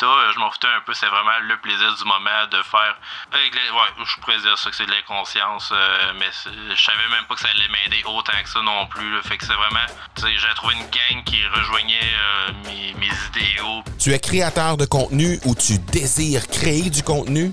[0.00, 2.98] je m'en foutais un peu, c'est vraiment le plaisir du moment de faire.
[3.32, 7.34] ouais, je pourrais dire ça que c'est de l'inconscience, euh, mais je savais même pas
[7.34, 9.22] que ça allait m'aider autant que ça non plus.
[9.22, 9.86] fait que c'est vraiment.
[10.18, 13.82] J'ai trouvé une gang qui rejoignait euh, mes, mes idéaux.
[13.98, 17.52] Tu es créateur de contenu ou tu désires créer du contenu?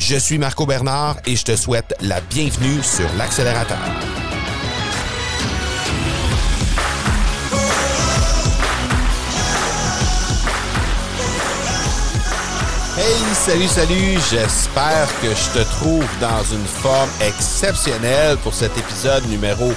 [0.00, 3.78] Je suis Marco Bernard et je te souhaite la bienvenue sur l'accélérateur.
[12.96, 19.26] Hey, salut, salut, j'espère que je te trouve dans une forme exceptionnelle pour cet épisode
[19.28, 19.70] numéro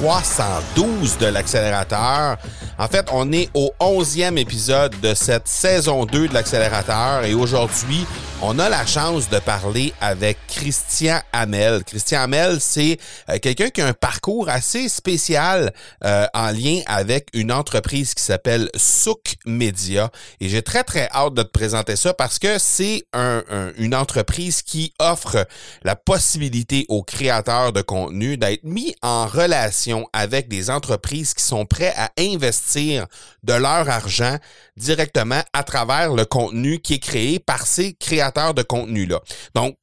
[0.00, 2.38] 312 de l'accélérateur.
[2.80, 8.06] En fait, on est au 11e épisode de cette saison 2 de l'accélérateur et aujourd'hui,
[8.40, 11.82] on a la chance de parler avec Christian Hamel.
[11.82, 12.96] Christian Hamel, c'est
[13.30, 15.72] euh, quelqu'un qui a un parcours assez spécial
[16.04, 20.10] euh, en lien avec une entreprise qui s'appelle Souk Media.
[20.40, 23.42] Et j'ai très, très hâte de te présenter ça parce que c'est un,
[23.76, 25.48] une entreprise qui offre
[25.82, 31.66] la possibilité aux créateurs de contenu d'être mis en relation avec des entreprises qui sont
[31.66, 34.36] prêts à investir de leur argent
[34.76, 39.20] directement à travers le contenu qui est créé par ces créateurs de contenu-là.
[39.54, 39.76] Donc,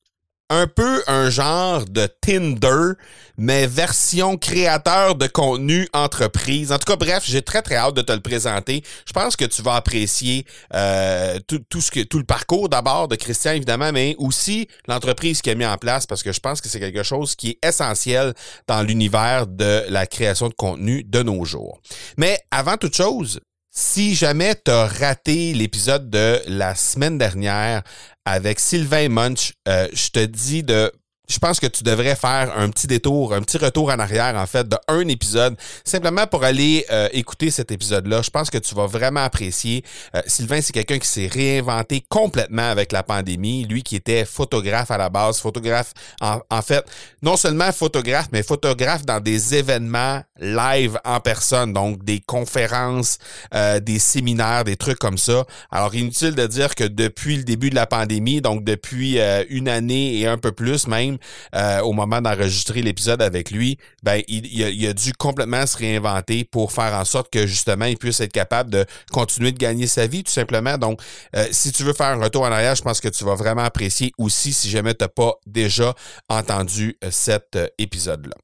[0.50, 2.94] un peu un genre de Tinder,
[3.38, 6.72] mais version créateur de contenu entreprise.
[6.72, 8.84] En tout cas, bref, j'ai très très hâte de te le présenter.
[9.08, 13.16] Je pense que tu vas apprécier euh, tout, ce que tout le parcours d'abord de
[13.16, 16.70] Christian évidemment, mais aussi l'entreprise qui a mis en place parce que je pense que
[16.70, 18.34] c'est quelque chose qui est essentiel
[18.68, 21.82] dans l'univers de la création de contenu de nos jours.
[22.18, 23.40] Mais avant toute chose,
[23.76, 27.84] si jamais tu as raté l'épisode de la semaine dernière
[28.24, 30.92] avec Sylvain Munch, euh, je te dis de
[31.28, 34.46] je pense que tu devrais faire un petit détour, un petit retour en arrière, en
[34.46, 38.22] fait, de un épisode, simplement pour aller euh, écouter cet épisode-là.
[38.22, 39.84] Je pense que tu vas vraiment apprécier.
[40.16, 43.66] Euh, Sylvain, c'est quelqu'un qui s'est réinventé complètement avec la pandémie.
[43.66, 46.86] Lui qui était photographe à la base, photographe, en, en fait,
[47.22, 53.18] non seulement photographe, mais photographe dans des événements live en personne, donc des conférences,
[53.54, 55.46] euh, des séminaires, des trucs comme ça.
[55.72, 59.20] Alors, inutile de dire que depuis le début de la pandémie, donc depuis
[59.50, 61.18] une année et un peu plus même,
[61.56, 66.72] euh, au moment d'enregistrer l'épisode avec lui, ben il, a, dû complètement se réinventer pour
[66.72, 70.24] faire en sorte que justement il puisse être capable de continuer de gagner sa vie
[70.24, 70.78] tout simplement.
[70.78, 71.02] Donc,
[71.36, 73.64] euh, si tu veux faire un retour en arrière, je pense que tu vas vraiment
[73.64, 75.94] apprécier aussi si jamais tu n'as pas déjà
[76.30, 78.36] entendu euh, cet épisode-là.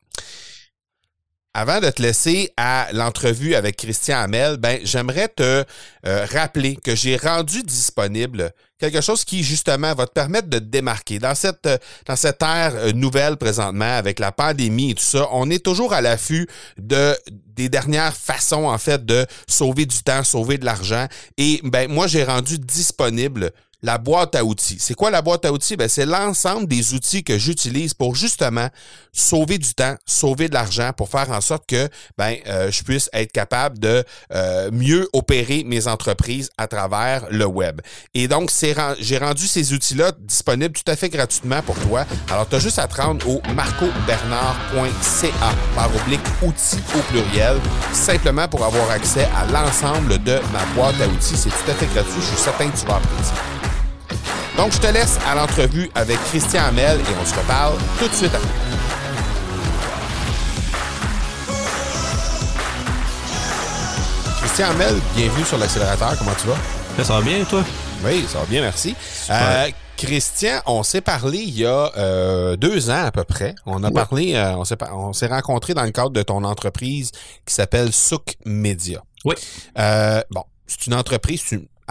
[1.53, 5.66] Avant de te laisser à l'entrevue avec Christian Hamel, ben, j'aimerais te
[6.03, 11.19] rappeler que j'ai rendu disponible quelque chose qui justement va te permettre de te démarquer.
[11.19, 15.28] Dans cette, euh, dans cette ère euh, nouvelle présentement, avec la pandémie et tout ça,
[15.31, 16.47] on est toujours à l'affût
[16.78, 21.07] de des dernières façons en fait de sauver du temps, sauver de l'argent.
[21.38, 23.51] Et ben moi j'ai rendu disponible
[23.84, 24.78] la boîte à outils.
[24.80, 25.75] C'est quoi la boîte à outils?
[25.75, 28.68] Ben, c'est l'ensemble des outils que j'utilise pour justement
[29.12, 33.09] sauver du temps, sauver de l'argent, pour faire en sorte que ben, euh, je puisse
[33.14, 34.03] être capable de
[34.34, 37.81] euh, mieux opérer mes entreprises à travers le web.
[38.14, 38.52] Et donc,
[39.00, 42.06] j'ai rendu ces outils-là disponibles tout à fait gratuitement pour toi.
[42.31, 47.58] Alors, tu as juste à te rendre au marcobernard.ca par oblique outils au pluriel,
[47.94, 51.36] simplement pour avoir accès à l'ensemble de ma boîte à outils.
[51.36, 52.22] C'est tout à fait gratuit.
[52.22, 53.71] Je suis certain que tu vas apprécier.
[54.62, 58.14] Donc, je te laisse à l'entrevue avec Christian Hamel et on se reparle tout de
[58.14, 58.48] suite après.
[64.38, 66.16] Christian Hamel, bienvenue sur l'accélérateur.
[66.16, 67.04] Comment tu vas?
[67.04, 67.64] Ça va bien, toi?
[68.06, 68.96] Oui, ça va bien, merci.
[69.32, 73.56] Euh, Christian, on s'est parlé il y a euh, deux ans à peu près.
[73.66, 77.10] On a parlé, euh, on s'est rencontré dans le cadre de ton entreprise
[77.48, 79.02] qui s'appelle Souk Media.
[79.25, 79.34] Oui.
[80.30, 81.42] bon, c'est une entreprise,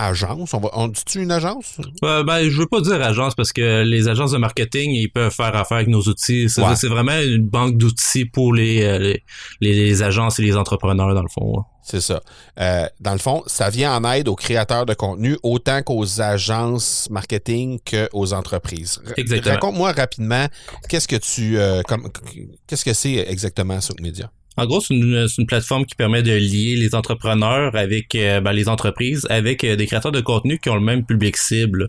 [0.09, 0.55] agence?
[0.55, 1.77] On, va, on dit-tu une agence?
[2.05, 5.33] Euh, ben, je veux pas dire agence parce que les agences de marketing, ils peuvent
[5.33, 6.49] faire affaire avec nos outils.
[6.49, 9.23] C'est vraiment une banque d'outils pour les, euh, les,
[9.61, 11.65] les, agences et les entrepreneurs, dans le fond.
[11.83, 12.21] C'est ça.
[12.59, 17.09] Euh, dans le fond, ça vient en aide aux créateurs de contenu autant qu'aux agences
[17.11, 19.01] marketing qu'aux entreprises.
[19.07, 19.55] R- Exactement.
[19.55, 20.47] Raconte-moi rapidement
[20.89, 21.83] qu'est-ce que tu euh,
[22.67, 24.31] qu'est-ce que c'est exactement Media?
[24.61, 28.43] En gros, c'est une, c'est une plateforme qui permet de lier les entrepreneurs avec euh,
[28.43, 31.89] ben, les entreprises, avec euh, des créateurs de contenu qui ont le même public cible.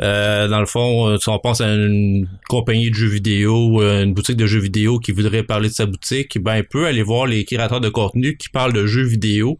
[0.00, 4.04] Euh, dans le fond, euh, si on pense à une compagnie de jeux vidéo, euh,
[4.04, 7.02] une boutique de jeux vidéo qui voudrait parler de sa boutique, ben il peut aller
[7.02, 9.58] voir les créateurs de contenu qui parlent de jeux vidéo,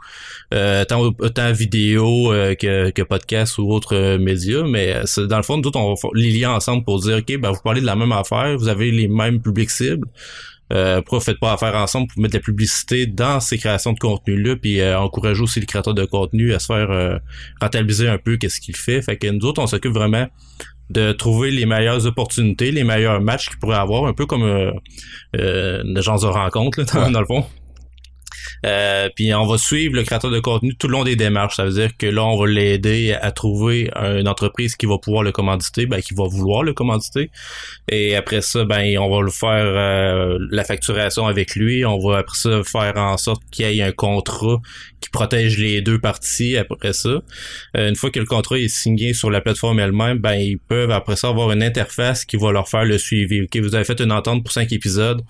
[0.55, 1.11] euh, tant,
[1.53, 4.63] vidéo euh, que, que podcast ou autres euh, médias.
[4.63, 7.51] Mais euh, dans le fond, nous autres, on les liens ensemble pour dire, OK, ben
[7.51, 10.07] vous parlez de la même affaire, vous avez les mêmes publics cibles.
[10.73, 13.99] Euh, pourquoi faites pas affaire ensemble pour mettre de la publicité dans ces créations de
[13.99, 17.19] contenu-là, puis euh, encourager aussi les créateurs de contenu à se faire euh,
[17.61, 19.03] rentabiliser un peu qu'est-ce qu'ils fait.
[19.03, 20.27] Fait que nous autres, on s'occupe vraiment
[20.91, 24.73] de trouver les meilleures opportunités, les meilleurs matchs qu'ils pourraient avoir, un peu comme euh,
[25.37, 27.11] euh, une agence de rencontre, là, dans, Ouais.
[27.13, 27.45] dans le fond.
[28.67, 31.57] Euh, puis on va suivre le créateur de contenu tout le long des démarches.
[31.57, 35.23] Ça veut dire que là, on va l'aider à trouver une entreprise qui va pouvoir
[35.23, 37.31] le commanditer, ben, qui va vouloir le commanditer.
[37.89, 41.85] Et après ça, ben, on va le faire euh, la facturation avec lui.
[41.85, 44.59] On va après ça faire en sorte qu'il y ait un contrat
[45.01, 47.23] qui protège les deux parties après ça.
[47.77, 50.91] Euh, une fois que le contrat est signé sur la plateforme elle-même, ben, ils peuvent
[50.91, 53.43] après ça avoir une interface qui va leur faire le suivi.
[53.43, 55.23] Ok, vous avez fait une entente pour cinq épisodes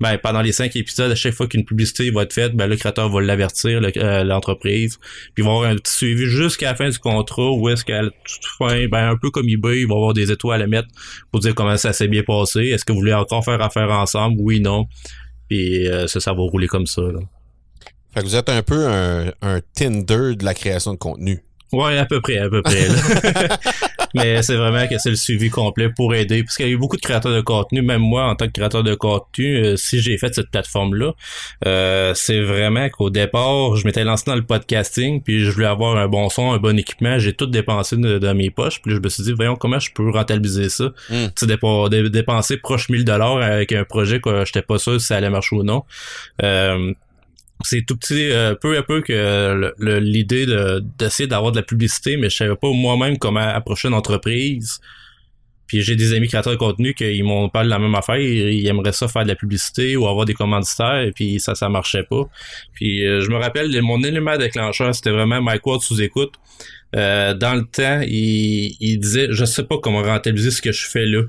[0.00, 2.76] ben, pendant les cinq épisodes, à chaque fois qu'une publicité va être faite, ben, le
[2.76, 4.98] créateur va l'avertir, euh, l'entreprise.
[5.34, 8.46] Puis va avoir un petit suivi jusqu'à la fin du contrat où est-ce qu'à toute
[8.58, 10.88] fin, ben, un peu comme eBay, il va avoir des étoiles à mettre
[11.30, 12.60] pour dire comment ça s'est bien passé.
[12.60, 14.36] Est-ce que vous voulez encore faire affaire ensemble?
[14.40, 14.86] Oui, non.
[15.48, 17.02] Puis euh, ça, ça va rouler comme ça.
[17.02, 17.20] Là.
[18.14, 21.42] Fait que vous êtes un peu un, un Tinder de la création de contenu.
[21.72, 22.88] Ouais, à peu près, à peu près.
[22.88, 23.56] là.
[24.14, 26.42] Mais c'est vraiment que c'est le suivi complet pour aider.
[26.42, 28.52] Parce qu'il y a eu beaucoup de créateurs de contenu, même moi, en tant que
[28.52, 31.12] créateur de contenu, euh, si j'ai fait cette plateforme-là,
[31.66, 35.96] euh, c'est vraiment qu'au départ, je m'étais lancé dans le podcasting, puis je voulais avoir
[35.96, 37.20] un bon son, un bon équipement.
[37.20, 39.78] J'ai tout dépensé de- dans mes poches, puis là, je me suis dit, voyons, comment
[39.78, 40.86] je peux rentabiliser ça?
[41.08, 41.26] Mm.
[41.36, 45.16] Tu sais, dépenser proche 1000 dollars avec un projet que j'étais pas sûr si ça
[45.16, 45.84] allait marcher ou non.
[46.42, 46.92] Euh,
[47.62, 51.62] c'est tout petit, euh, peu à peu que le- l'idée de d'essayer d'avoir de la
[51.62, 54.80] publicité, mais je savais pas moi-même comment approcher une entreprise.
[55.66, 58.66] Puis j'ai des amis créateurs de contenu qui m'ont parlé de la même affaire, ils
[58.66, 62.02] aimeraient ça faire de la publicité ou avoir des commanditaires, et puis ça, ça marchait
[62.02, 62.24] pas.
[62.72, 66.32] Puis euh, je me rappelle, mon élément déclencheur, c'était vraiment Mike Ward sous écoute.
[66.96, 70.88] Euh, dans le temps, il, il disait, je sais pas comment rentabiliser ce que je
[70.88, 71.22] fais là.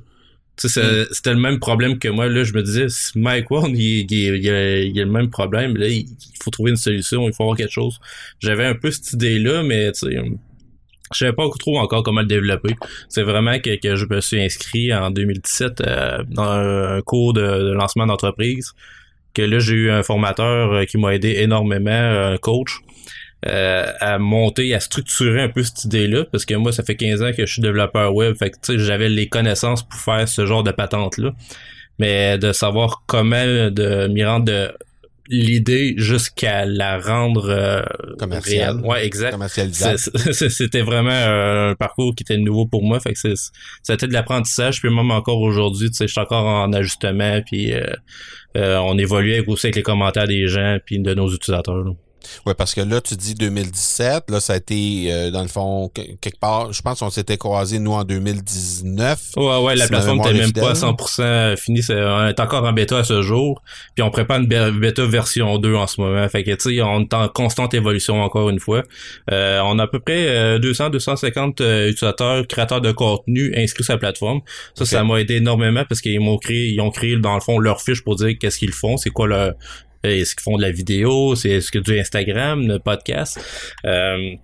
[0.57, 2.27] C'est- c'était le même problème que moi.
[2.27, 5.29] Là, je me disais, si Mike Ward, il, il, il, a, il a le même
[5.29, 5.75] problème.
[5.77, 6.05] Là, il,
[6.43, 7.99] faut trouver une solution, il faut avoir quelque chose.
[8.39, 10.15] J'avais un peu cette idée-là, mais tu sais,
[11.13, 12.75] je savais pas trop encore comment le développer.
[13.09, 17.33] C'est vraiment que, que je me suis inscrit en 2017 euh, dans un, un cours
[17.33, 18.71] de, de lancement d'entreprise.
[19.33, 22.79] Que là, j'ai eu un formateur euh, qui m'a aidé énormément, un coach,
[23.47, 27.21] euh, à monter, à structurer un peu cette idée-là, parce que moi, ça fait 15
[27.23, 30.27] ans que je suis développeur web, fait que tu sais, j'avais les connaissances pour faire
[30.27, 31.33] ce genre de patente-là.
[31.99, 34.71] Mais de savoir comment de m'y rendre de
[35.29, 37.81] l'idée jusqu'à la rendre euh,
[38.17, 38.75] Commerciale.
[38.77, 38.85] réelle.
[38.85, 39.37] Ouais, exact.
[40.33, 42.99] C'était vraiment euh, un parcours qui était nouveau pour moi.
[42.99, 43.51] Fait que c'est-
[43.83, 44.81] c'était de l'apprentissage.
[44.81, 47.41] Puis même encore aujourd'hui, tu sais, je suis encore en ajustement.
[47.45, 47.83] Puis euh,
[48.57, 51.83] euh, on évolue avec- aussi avec les commentaires des gens puis de nos utilisateurs.
[51.83, 51.91] là.
[52.45, 55.89] Ouais, parce que là, tu dis 2017, là, ça a été, euh, dans le fond,
[55.93, 59.19] que- quelque part, je pense qu'on s'était croisés, nous, en 2019.
[59.37, 60.89] Ouais, ouais, la Si plateforme n'était même pas à fidèle.
[60.89, 61.83] 100% finie.
[61.83, 63.61] C'est, on est encore en bêta à ce jour.
[63.95, 66.27] Puis on prépare une bêta version 2 en ce moment.
[66.29, 68.83] Fait que, tu sais, on est en constante évolution encore une fois.
[69.31, 73.93] Euh, on a à peu près euh, 200-250 euh, utilisateurs, créateurs de contenu inscrits sur
[73.93, 74.41] la plateforme.
[74.75, 77.59] Ça, ça m'a aidé énormément parce qu'ils m'ont créé, ils ont créé, dans le fond,
[77.59, 79.53] leur fiche pour dire qu'est-ce qu'ils font, c'est quoi leur...
[80.03, 81.35] Est-ce qu'ils font de la vidéo?
[81.35, 83.39] C'est est-ce que du Instagram, le podcast?
[83.85, 84.35] Euh,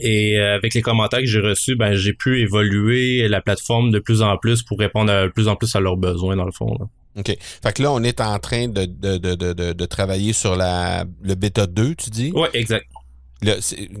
[0.00, 3.98] et euh, avec les commentaires que j'ai reçus, ben j'ai pu évoluer la plateforme de
[3.98, 6.52] plus en plus pour répondre à, de plus en plus à leurs besoins dans le
[6.52, 6.76] fond.
[6.78, 6.86] là.
[7.16, 7.36] OK.
[7.62, 11.04] Fait que là, on est en train de, de, de, de, de, travailler sur la,
[11.22, 12.32] le bêta 2, tu dis?
[12.32, 12.86] Ouais, exact.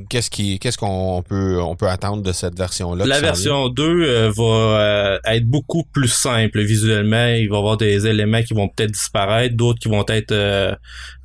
[0.08, 3.04] Qu'est-ce qui, qu'est-ce qu'on peut, on peut attendre de cette version-là?
[3.06, 7.26] La version 2 euh, va euh, être beaucoup plus simple visuellement.
[7.26, 10.74] Il va y avoir des éléments qui vont peut-être disparaître, d'autres qui vont être euh,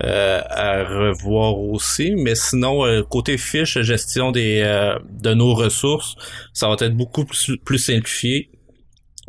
[0.03, 2.13] euh, à revoir aussi.
[2.15, 6.15] Mais sinon, euh, côté fiche, gestion des euh, de nos ressources,
[6.53, 8.49] ça va être beaucoup plus, plus simplifié.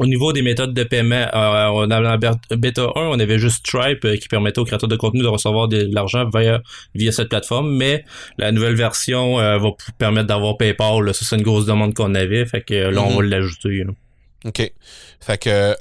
[0.02, 3.38] Au niveau des méthodes de paiement, euh, on a la ber- bêta 1, on avait
[3.38, 6.62] juste Stripe euh, qui permettait aux créateurs de contenu de recevoir de l'argent via,
[6.94, 8.04] via cette plateforme, mais
[8.38, 11.04] la nouvelle version euh, va permettre d'avoir PayPal.
[11.04, 11.12] là.
[11.12, 13.16] Ça, c'est une grosse demande qu'on avait, fait que euh, là, on Mhm.
[13.16, 13.84] va l'ajouter.
[13.84, 13.92] là.
[14.46, 14.72] OK.
[15.20, 15.74] Fait que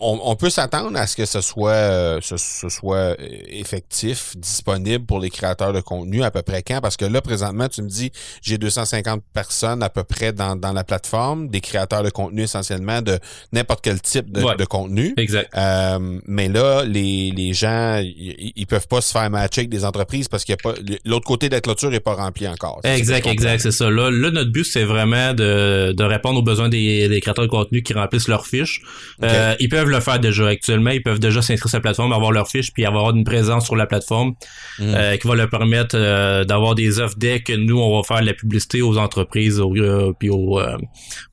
[0.00, 3.16] on, on peut s'attendre à ce que ce soit, euh, ce, ce soit euh,
[3.48, 6.80] effectif, disponible pour les créateurs de contenu à peu près quand?
[6.80, 8.10] Parce que là, présentement, tu me dis,
[8.42, 13.00] j'ai 250 personnes à peu près dans, dans la plateforme, des créateurs de contenu essentiellement
[13.02, 13.18] de
[13.52, 14.56] n'importe quel type de, Ouais.
[14.56, 15.14] de contenu.
[15.16, 15.48] Exact.
[15.56, 20.28] Euh, mais là, les, les gens, ils, peuvent pas se faire matcher avec des entreprises
[20.28, 20.74] parce qu'il y a pas
[21.04, 22.80] l'autre côté de la clôture est pas rempli encore.
[22.82, 23.90] Que Exact, exact, c'est ça.
[23.90, 27.50] Là, là, notre but, c'est vraiment de, de répondre aux besoins des, des créateurs de
[27.50, 28.82] contenu qui remplissent leurs fiches.
[29.22, 30.90] Euh, ils peuvent le faire déjà actuellement.
[30.90, 33.76] Ils peuvent déjà s'inscrire sur la plateforme, avoir leur fiche, puis avoir une présence sur
[33.76, 34.32] la plateforme
[34.78, 34.94] Mhm.
[34.94, 38.20] euh, qui va leur permettre euh, d'avoir des offres dès que nous, on va faire
[38.20, 40.76] de la publicité aux entreprises aux, euh, puis aux, euh,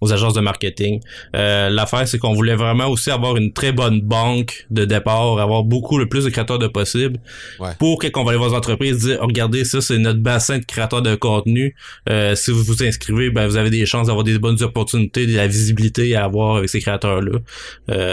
[0.02, 1.00] aux agences de marketing.
[1.36, 5.64] Euh, L'affaire, c'est qu'on voulait vraiment aussi avoir une très bonne banque de départ, avoir
[5.64, 7.18] beaucoup le plus de créateurs de possible
[7.60, 7.70] Ouais.
[7.80, 10.58] pour que qu'on va aller voir les entreprises dire Oh, regardez ça c'est notre bassin
[10.60, 11.76] de créateurs de contenu
[12.10, 15.36] Euh, si vous vous inscrivez ben vous avez des chances d'avoir des bonnes opportunités de
[15.36, 17.40] la visibilité à avoir avec ces créateurs là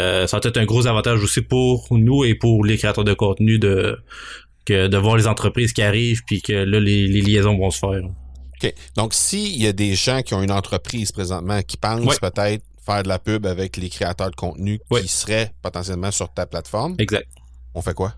[0.07, 3.15] euh, ça va être un gros avantage aussi pour nous et pour les créateurs de
[3.15, 3.99] contenu de
[4.65, 7.79] que de voir les entreprises qui arrivent puis que là les, les liaisons vont se
[7.79, 8.01] faire
[8.63, 8.73] OK.
[8.97, 12.17] Donc, s'il y a des gens qui ont une entreprise présentement qui pensent Ouais.
[12.31, 15.03] peut-être faire de la pub avec les créateurs de contenu Ouais.
[15.03, 17.29] qui seraient potentiellement sur ta plateforme, exact
[17.75, 18.15] on fait quoi?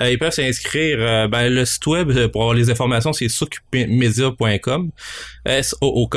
[0.00, 0.96] Euh, ils peuvent s'inscrire.
[0.98, 4.90] euh, ben, le site web euh, pour avoir les informations, c'est sookmedia.com.
[5.44, 6.16] S-O-O-K.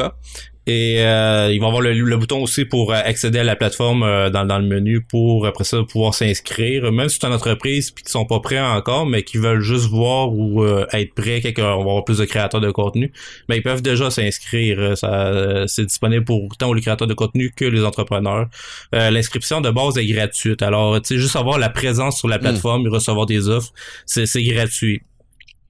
[0.70, 4.04] Et euh, ils vont avoir le, le bouton aussi pour euh, accéder à la plateforme
[4.04, 6.92] euh, dans, dans le menu pour après ça pouvoir s'inscrire.
[6.92, 9.86] Même si c'est une entreprise puis qui sont pas prêts encore, mais qui veulent juste
[9.86, 13.14] voir ou euh, être prêts quand on va avoir plus de créateurs de contenu,
[13.48, 14.78] ben ils peuvent déjà s'inscrire.
[14.80, 18.48] Euh, Ça, euh, c'est disponible pour tant les créateurs de contenu que les entrepreneurs.
[18.94, 20.62] Euh, L'inscription de base est gratuite.
[20.62, 23.72] Alors, tu sais, juste avoir la présence sur la plateforme et recevoir des offres,
[24.06, 25.02] c'est c'est gratuit.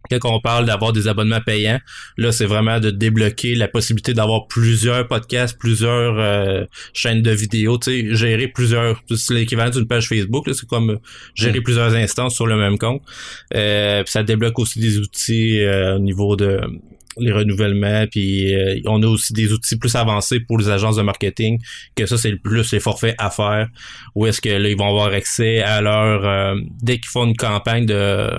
[0.10, 1.80] Quand on parle d'avoir des abonnements payants,
[2.18, 7.78] là, c'est vraiment de débloquer la possibilité d'avoir plusieurs podcasts, plusieurs euh, chaînes de vidéos,
[7.78, 11.00] tu sais, gérer plusieurs, c'est l'équivalent d'une page Facebook, là, c'est comme
[11.36, 13.02] gérer plusieurs instances sur le même compte.
[13.56, 16.60] Euh, ça débloque aussi des outils euh, au niveau de
[17.20, 21.02] les renouvellements, puis euh, on a aussi des outils plus avancés pour les agences de
[21.02, 21.60] marketing,
[21.96, 23.70] que ça, c'est le plus les forfaits à faire,
[24.16, 26.26] où est-ce que là, ils vont avoir accès à leur...
[26.26, 28.30] euh, dès qu'ils font une campagne de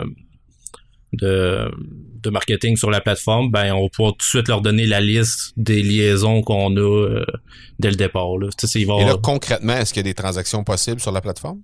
[1.13, 1.71] de,
[2.23, 5.01] de marketing sur la plateforme, ben on va pouvoir tout de suite leur donner la
[5.01, 7.25] liste des liaisons qu'on a euh,
[7.79, 8.37] dès le départ.
[8.39, 8.49] Là.
[8.59, 11.13] Tu sais, ils vont- Et là, concrètement, est-ce qu'il y a des transactions possibles sur
[11.13, 11.61] la plateforme?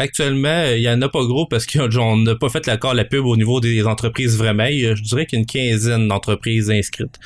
[0.00, 3.24] Actuellement, il y en a pas gros parce qu'on n'a pas fait l'accord la pub
[3.26, 4.66] au niveau des entreprises vraiment.
[4.66, 7.16] Il y a- Je dirais qu'il y a une quinzaine d'entreprises inscrites.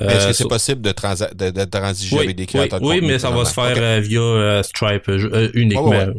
[0.00, 2.46] Euh, est-ce que c'est sur- possible de, transa- de, de transiger oui, avec des oui,
[2.48, 5.88] créateurs de oui, mais ça va se faire euh, via euh, Stripe euh, euh, uniquement.
[5.88, 6.14] Ouais, ouais,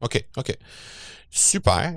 [0.00, 0.56] OK, OK.
[1.30, 1.92] Super.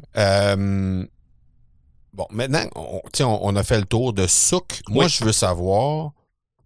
[2.14, 4.82] Bon, maintenant, on, on, on a fait le tour de Souk.
[4.90, 6.12] Moi, je veux savoir,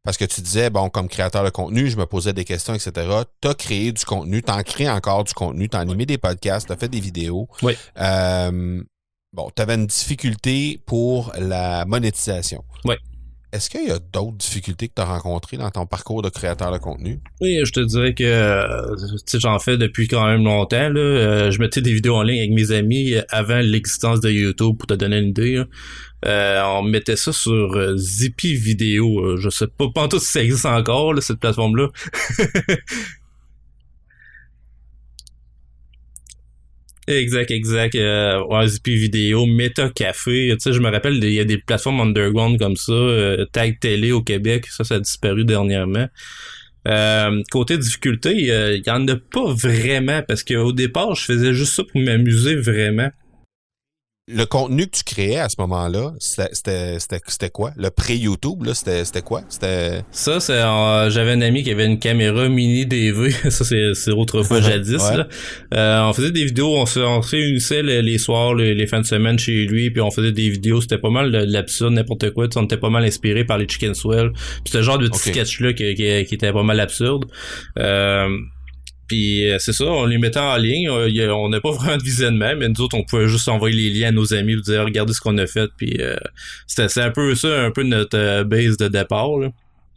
[0.04, 2.92] parce que tu disais, bon, comme créateur de contenu, je me posais des questions, etc.
[3.42, 6.18] Tu as créé du contenu, tu en crées encore du contenu, tu as animé des
[6.18, 7.48] podcasts, tu as fait des vidéos.
[7.62, 7.78] Oui.
[8.00, 8.84] Euh,
[9.32, 12.64] bon, tu avais une difficulté pour la monétisation.
[12.86, 12.96] Oui.
[13.54, 16.70] Est-ce qu'il y a d'autres difficultés que tu as rencontrées dans ton parcours de créateur
[16.72, 17.22] de contenu?
[17.40, 18.96] Oui, je te dirais que euh,
[19.36, 20.90] j'en fais depuis quand même longtemps.
[20.90, 21.00] Là.
[21.00, 24.78] Euh, je mettais des vidéos en ligne avec mes amis euh, avant l'existence de YouTube,
[24.78, 25.64] pour te donner une idée.
[26.26, 29.38] on mettait ça sur Zippy Vidéo.
[29.38, 31.88] Je sais pas, pas tout si ça existe encore, cette plateforme-là.
[37.08, 37.96] Exact, exact.
[37.96, 40.50] Euh, Zippy Vidéo, Meta Café.
[40.52, 42.92] Tu sais, je me rappelle, il y a des plateformes underground comme ça.
[42.92, 46.08] euh, Tag Télé au Québec, ça, ça a disparu dernièrement.
[46.88, 51.54] Euh, côté difficulté, euh, il y en a pas vraiment parce qu'au départ, je faisais
[51.54, 53.10] juste ça pour m'amuser vraiment.
[54.30, 57.72] Le contenu que tu créais à ce moment-là, c'était- quoi?
[57.78, 59.42] Le pré-YouTube, là, c'était c'était quoi?
[59.48, 60.02] C'était.
[60.12, 63.32] Ça, c'est euh, j'avais un ami qui avait une caméra mini DV.
[63.50, 64.98] ça, c'est autrefois jadis.
[65.02, 65.18] Ouais.
[65.18, 65.28] là.
[65.74, 68.86] Euh, on faisait des vidéos, on se, on se réunissait les, les soirs, les, les
[68.86, 70.82] fins de semaine chez lui, puis on faisait des vidéos.
[70.82, 72.48] C'était pas mal de, de l'absurde, n'importe quoi.
[72.58, 74.32] On était pas mal inspiré par les Chicken Swell.
[74.66, 75.36] Puis ce genre de petits Ok.
[75.36, 77.26] sketchs-là qui, qui, qui étaient pas mal absurdes.
[77.80, 78.28] Euh,
[79.08, 80.90] puis euh, c'est ça, on les mettait en ligne.
[80.90, 84.00] Euh, on n'a pas vraiment de visionnement, mais nous autres, on pouvait juste envoyer les
[84.00, 85.70] liens à nos amis, pour dire regardez ce qu'on a fait.
[85.78, 86.16] Puis euh,
[86.68, 89.38] c'était c'est un peu ça, un peu notre euh, base de départ.
[89.38, 89.50] Là.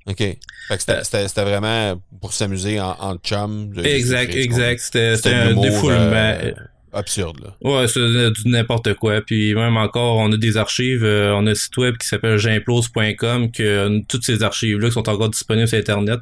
[0.07, 0.17] OK.
[0.19, 0.39] Fait
[0.77, 3.73] que c'était- vraiment pour s'amuser en, en chum.
[3.85, 4.81] Exact, exact.
[4.81, 5.99] C'était un défoulement.
[6.43, 6.53] euh.
[6.93, 7.55] Absurde, là.
[7.63, 9.21] Ouais, c'est du n'importe quoi.
[9.21, 11.05] Puis même encore, on a des archives.
[11.05, 14.95] euh, on a un site web qui s'appelle j'implose.com que euh, toutes ces archives-là qui
[14.95, 16.21] sont encore disponibles sur Internet.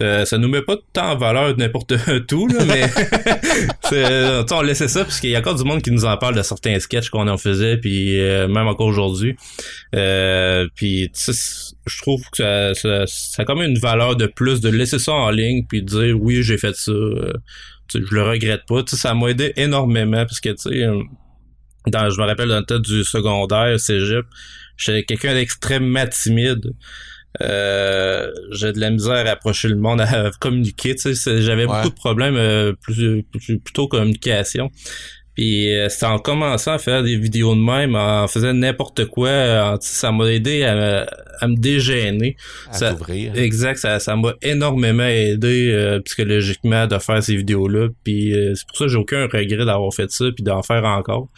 [0.00, 1.94] Euh, ça nous met pas tant en valeur n'importe
[2.28, 2.84] tout, là, mais
[3.92, 6.36] euh, on laissait ça parce qu'il y a encore du monde qui nous en parle
[6.36, 9.34] de certains sketchs qu'on en faisait, puis euh, même encore aujourd'hui.
[9.92, 14.68] Puis je trouve que ça, ça, ça a quand même une valeur de plus de
[14.68, 16.92] laisser ça en ligne puis de dire oui j'ai fait ça.
[17.96, 18.82] Euh, je le regrette pas.
[18.82, 20.86] Tu sais, ça m'a aidé énormément parce que, tu sais,
[21.86, 24.26] dans, je me rappelle dans le temps du secondaire, cégep,
[24.76, 26.72] j'étais quelqu'un d'extrêmement timide.
[27.42, 30.94] Euh, j'ai de la misère à approcher le monde, à communiquer.
[30.94, 34.70] Tu sais, j'avais beaucoup de problèmes, euh, plus, plutôt communication.
[35.38, 39.78] Puis euh, c'est en commençant à faire des vidéos de même, en faisant n'importe quoi,
[39.80, 41.06] ça m'a aidé à,
[41.38, 42.34] à, me dégêner.
[42.68, 42.96] À ça.
[43.36, 47.86] Exact, ça ça m'a énormément aidé euh, psychologiquement de faire ces vidéos-là.
[48.02, 50.84] Puis euh, c'est pour ça que j'ai aucun regret d'avoir fait ça puis d'en faire
[50.84, 51.28] encore.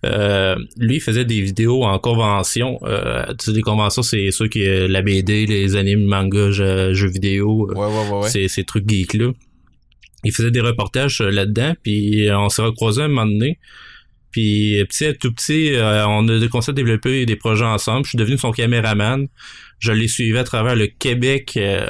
[0.05, 2.79] Euh, lui il faisait des vidéos en convention.
[2.83, 6.93] Euh, tu sais, les conventions c'est ceux qui euh, la BD les animes manga jeux,
[6.93, 8.29] jeux vidéo euh, Ouais, ouais, ouais, ouais.
[8.29, 9.31] ces, ces trucs geeks là
[10.23, 13.57] il faisait des reportages euh, là-dedans puis euh, on s'est recroisés un moment donné
[14.37, 18.05] puis euh, petit à tout petit euh, on a commencé à développer des projets ensemble.
[18.05, 19.27] Je suis devenu son caméraman.
[19.79, 21.87] Je l'ai suivi à travers le Québec euh,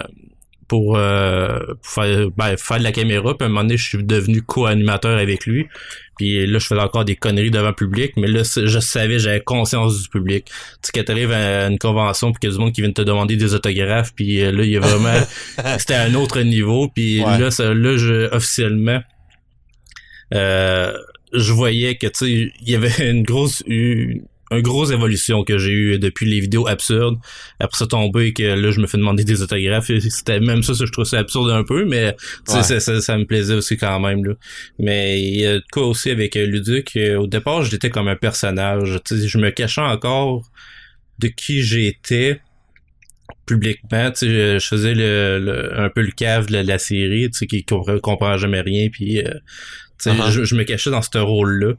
[0.69, 3.37] pour, euh, pour faire, ben, faire de la caméra.
[3.37, 5.67] Puis à un moment donné je suis devenu co-animateur avec lui.
[6.17, 8.13] Puis là je faisais encore des conneries devant le public.
[8.15, 10.45] Mais là je savais j'avais conscience du public.
[10.45, 12.91] Tu sais quand t'arrives à une convention puis qu'il y a du monde qui vient
[12.93, 15.19] te demander des autographes puis euh, là il y a vraiment
[15.79, 16.87] c'était à un autre niveau.
[16.87, 17.39] Puis Ouais.
[17.39, 19.01] là ça, là je officiellement
[20.33, 20.93] euh,
[21.37, 25.57] je voyais que tu sais il y avait une grosse une, une grosse évolution que
[25.57, 27.17] j'ai eu depuis les vidéos absurdes.
[27.59, 29.91] Après ça tomber que là je me fais demander des autographes.
[30.09, 32.15] C'était même ça, je trouve ça absurde un peu mais
[32.47, 32.63] Ouais.
[32.63, 34.33] ça, ça, ça me plaisait aussi quand même là.
[34.79, 38.07] Mais il y a de quoi aussi avec euh, Luduc euh, au départ j'étais comme
[38.07, 40.49] un personnage tu sais je me cachais encore
[41.19, 42.39] de qui j'étais
[43.45, 47.39] publiquement, tu sais, je, faisais le, le- un peu le cave de la, série, tu
[47.39, 49.31] sais, qui comprend, comprend jamais rien, puis euh,
[49.99, 50.29] tu sais, Uh-huh.
[50.29, 51.73] je, je me cachais dans ce rôle-là.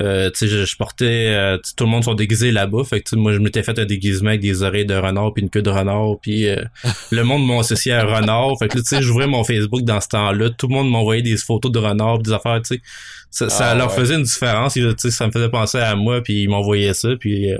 [0.00, 2.84] Euh, tu sais, je, je portais, euh, tu sais, tout le monde sont déguisés là-bas,
[2.84, 5.32] fait que tu sais, moi je m'étais fait un déguisement avec des oreilles de renard
[5.34, 6.56] puis une queue de renard, puis euh,
[7.12, 9.82] le monde m'a associé à un renard, fait que là, tu sais, j'ouvrais mon Facebook
[9.82, 12.76] dans ce temps-là, tout le monde m'envoyait des photos de renard, pis des affaires, tu
[12.76, 12.82] sais,
[13.30, 13.96] ça, ça Ah, leur ouais.
[13.96, 17.10] faisait une différence, tu sais, ça me faisait penser à moi, puis ils m'envoyaient ça,
[17.18, 17.52] puis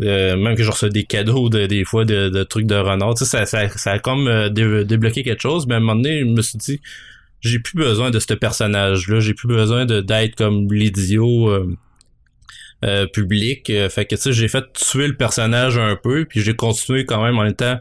[0.00, 3.14] euh, même que je reçois des cadeaux de, des fois de, de trucs de renard.
[3.14, 5.80] Tu sais, ça, ça, ça a comme euh, dé- débloqué quelque chose, mais à un
[5.80, 6.80] moment donné, je me suis dit,
[7.40, 11.76] j'ai plus besoin de ce personnage-là, j'ai plus besoin de d'être comme l'idiot euh,
[12.84, 13.68] euh, public.
[13.68, 17.04] Euh, fait que tu sais, j'ai fait tuer le personnage un peu, puis j'ai continué
[17.04, 17.78] quand même en étant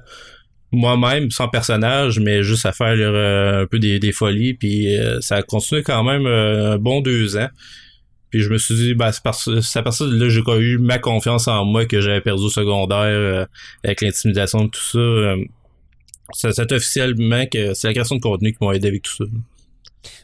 [0.72, 4.88] moi-même sans personnage, mais juste à faire euh, un peu des, des folies, puis
[5.20, 7.50] ça a continué quand même un bon deux ans.
[8.32, 10.98] Puis je me suis dit, ben, c'est à partir de là que j'ai eu ma
[10.98, 13.46] confiance en moi que j'avais perdu au secondaire euh,
[13.84, 14.98] avec l'intimidation et tout ça.
[14.98, 15.46] euh,
[16.34, 19.26] c'est officiellement que c'est la création de contenu qui m'a aidé avec tout ça.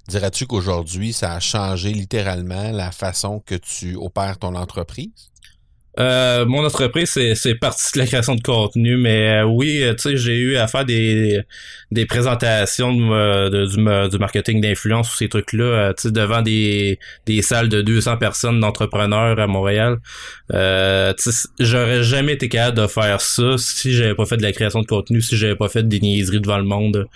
[0.07, 5.11] Dirais-tu qu'aujourd'hui, ça a changé littéralement la façon que tu opères ton entreprise?
[5.99, 10.03] Euh, mon entreprise, c'est, partie de la création de contenu, mais euh, oui, euh, tu
[10.03, 11.41] sais, j'ai eu à faire des,
[11.91, 16.99] des présentations de, du, ma- du marketing d'influence ou ces trucs-là, tu sais, devant des,
[17.25, 19.97] des salles de 200 personnes d'entrepreneurs à Montréal.
[20.51, 24.87] J'aurais jamais été capable de faire ça si j'avais pas fait de la création de
[24.87, 27.07] contenu, si j'avais pas fait des niaiseries devant le monde.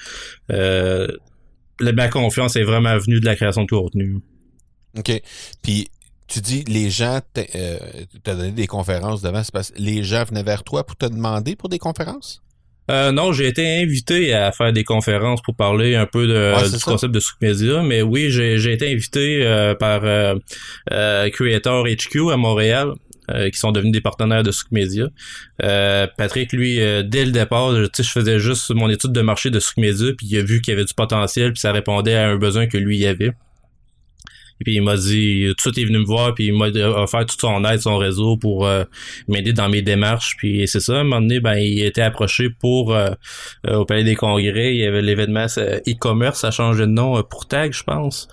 [0.49, 4.17] La- ma confiance est vraiment venue de la création de contenu.
[4.97, 5.21] OK.
[5.63, 5.87] Puis,
[6.31, 7.77] tu dis, les gens t'a- euh,
[8.23, 11.05] t'as donné des conférences devant, c'est parce que les gens venaient vers toi pour te
[11.05, 12.41] demander pour des conférences?
[12.89, 16.65] Euh, non, j'ai été invité à faire des conférences pour parler un peu de, Ouais,
[16.65, 16.91] c'est du ça.
[16.91, 20.03] concept de Media, mais oui, j'ai, été invité euh, par
[21.31, 22.91] Creator HQ à Montréal,
[23.29, 25.05] euh, qui sont devenus des partenaires de Media.
[25.63, 29.51] Euh, Patrick, lui, euh, dès le départ, je- je faisais juste mon étude de marché
[29.51, 32.27] de Media, puis il a vu qu'il y avait du potentiel, puis ça répondait à
[32.29, 33.31] un besoin que lui y avait.
[34.61, 36.53] Et puis il m'a dit, tout de suite, il est venu me voir, puis il
[36.53, 38.83] m'a offert toute son aide, son réseau pour euh,
[39.27, 40.35] m'aider dans mes démarches.
[40.37, 43.09] Puis c'est ça, à un moment donné, ben, il était approché pour euh,
[43.67, 47.17] euh, au Palais des Congrès, il y avait l'événement e-commerce, ça a changé de nom
[47.17, 48.27] euh, pour Tag, je pense.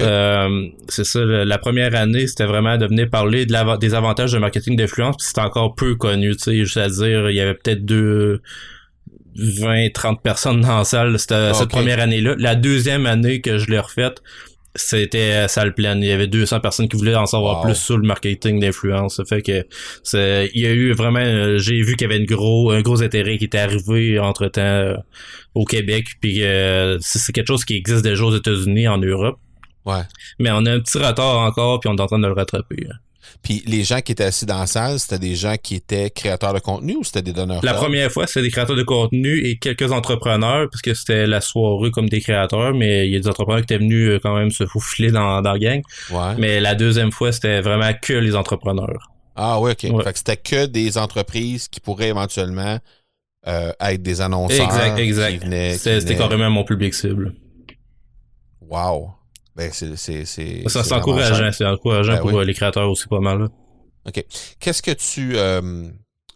[0.00, 4.38] Euh, c'est ça, la première année, c'était vraiment de venir parler de des avantages de
[4.38, 7.54] marketing d'influence, puis c'était encore peu connu, tu sais, juste à dire, il y avait
[7.54, 8.40] peut-être deux
[9.36, 11.70] 20-30 personnes dans la salle cette, Ah, cette ok.
[11.70, 12.34] première année-là.
[12.38, 14.22] La deuxième année que je l'ai refaite,
[14.74, 16.02] c'était salle pleine.
[16.02, 17.62] Il y avait 200 personnes qui voulaient en savoir Wow.
[17.64, 19.16] plus sur le marketing d'influence.
[19.16, 19.64] Ça fait que
[20.02, 22.80] c'est, il y a eu vraiment, euh, j'ai vu qu'il y avait une gros, un
[22.82, 24.94] gros intérêt qui était arrivé entre temps
[25.54, 26.06] au Québec.
[26.20, 29.38] Puis euh, c'est quelque chose qui existe déjà aux États-Unis, en Europe.
[29.84, 30.02] Ouais.
[30.38, 32.86] Mais on a un petit retard encore, puis on est en train de le rattraper.
[33.42, 36.54] Puis les gens qui étaient assis dans la salle, c'était des gens qui étaient créateurs
[36.54, 39.56] de contenu ou c'était des donneurs La première fois, c'était des créateurs de contenu et
[39.56, 43.28] quelques entrepreneurs, parce que c'était la soirée comme des créateurs, mais il y a des
[43.28, 45.82] entrepreneurs qui étaient venus euh, quand même se faufiler dans, dans la gang.
[46.10, 46.34] Ouais.
[46.38, 49.10] Mais la deuxième fois, c'était vraiment que les entrepreneurs.
[49.36, 49.90] Ah oui, OK.
[49.90, 50.04] Ouais.
[50.04, 52.78] Fait que c'était que des entreprises qui pourraient éventuellement
[53.46, 54.64] euh, être des annonceurs.
[54.64, 55.44] Exact, exact.
[55.76, 57.34] C'était carrément mon public cible.
[58.60, 59.10] Wow.
[59.56, 62.36] Ben, c'est, c'est, c'est, Ça, c'est encourageant, c'est encourageant Ben pour oui.
[62.40, 63.38] euh, les créateurs aussi pas mal.
[63.40, 63.48] là.
[64.60, 65.88] Qu'est-ce que tu, euh,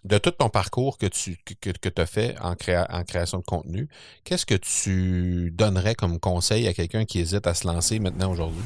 [0.05, 3.45] de tout ton parcours que tu que, que, as fait en, créa- en création de
[3.45, 3.89] contenu,
[4.25, 8.63] qu'est-ce que tu donnerais comme conseil à quelqu'un qui hésite à se lancer maintenant aujourd'hui?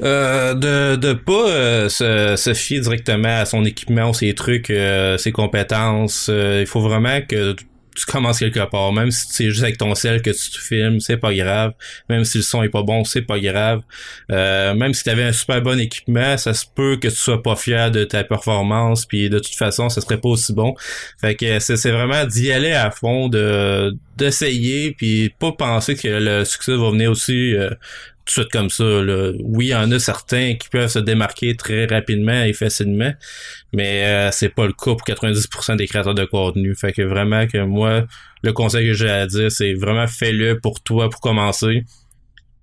[0.00, 4.72] Euh, de de pas euh, se, se fier directement à son équipement, ses trucs,
[5.18, 6.28] ses compétences.
[6.28, 7.54] Il faut vraiment que
[7.94, 8.92] tu commences quelque part.
[8.92, 11.72] Même si c'est juste avec ton sel que tu te filmes, c'est pas grave.
[12.08, 13.82] Même si le son est pas bon, c'est pas grave.
[14.30, 17.42] Euh, même si tu avais un super bon équipement, ça se peut que tu sois
[17.42, 20.74] pas fier de ta performance, puis de toute façon, ça serait pas aussi bon.
[21.20, 26.44] Fait que c'est vraiment d'y aller à fond, de d'essayer, puis pas penser que le
[26.44, 27.70] succès va venir aussi euh,
[28.24, 28.84] tout de suite comme ça.
[28.84, 29.32] Là.
[29.40, 33.12] Oui, il y en a certains qui peuvent se démarquer très rapidement et facilement,
[33.72, 36.74] mais euh, c'est pas le cas pour 90% des créateurs de contenu.
[36.74, 38.04] Fait que vraiment que moi,
[38.42, 41.84] le conseil que j'ai à dire, c'est vraiment fais-le pour toi pour commencer.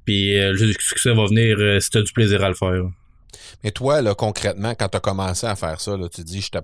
[0.05, 2.83] Puis euh, le succès va venir euh, si t'as du plaisir à le faire.
[3.63, 6.61] Mais toi, là, concrètement, quand tu as commencé à faire ça, là, tu dis, j'étais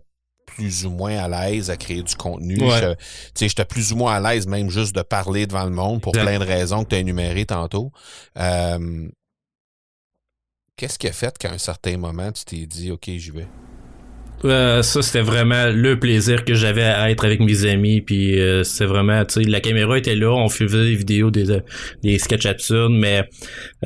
[0.47, 2.59] plus ou moins à l'aise à créer du contenu.
[2.59, 2.79] Ouais.
[2.81, 2.99] Je- Tu
[3.35, 6.13] sais, j'étais plus ou moins à l'aise même juste de parler devant le monde pour
[6.23, 7.91] plein de raisons que tu as énumérées tantôt.
[8.37, 9.07] Euh,
[10.75, 13.47] Qu'est-ce qui a fait qu'à un certain moment, tu t'es dit, OK, j'y vais?
[14.45, 18.63] Euh, ça c'était vraiment le plaisir que j'avais à être avec mes amis puis euh,
[18.63, 21.59] c'est vraiment tu sais la caméra était là on faisait des vidéos des
[22.03, 23.23] des sketchs absurdes mais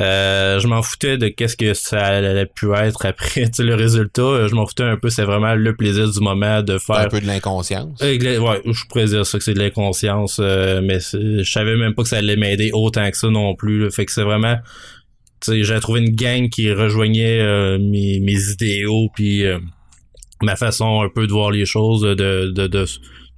[0.02, 3.76] euh, je m'en foutais de qu'est-ce que ça allait pu être après tu sais le
[3.76, 6.80] résultat euh, je m'en foutais un peu c'est vraiment le plaisir du moment de Un
[6.80, 8.00] faire peu de l'inconscience.
[8.02, 11.94] Euh, ouais, je pourrais dire ça que c'est de l'inconscience, euh, mais je savais même
[11.94, 13.84] pas que ça allait m'aider autant que ça non plus.
[13.84, 13.90] là.
[13.90, 14.56] Fait que c'est vraiment,
[15.44, 19.60] tu sais, j'ai trouvé une gang qui rejoignait euh, mes, mes idéaux puis euh,
[20.46, 22.86] ma façon un peu de voir les choses, de de de,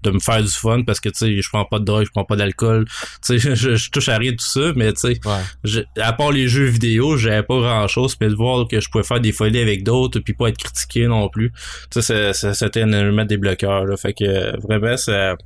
[0.04, 2.12] de me faire du fun parce que tu sais, je prends pas de drogue, je
[2.12, 2.86] prends pas d'alcool,
[3.26, 5.86] tu sais, je, je touche à rien de tout ça, mais tu sais, Ouais.
[6.02, 9.06] à part les jeux vidéo, j'avais pas grand chose, mais de voir que je pouvais
[9.06, 11.54] faire des folies avec d'autres, puis pas être critiqué non plus.
[11.90, 13.96] Tu sais, c'était un élément débloqueur, là.
[13.96, 15.38] Fait que vraiment, ça.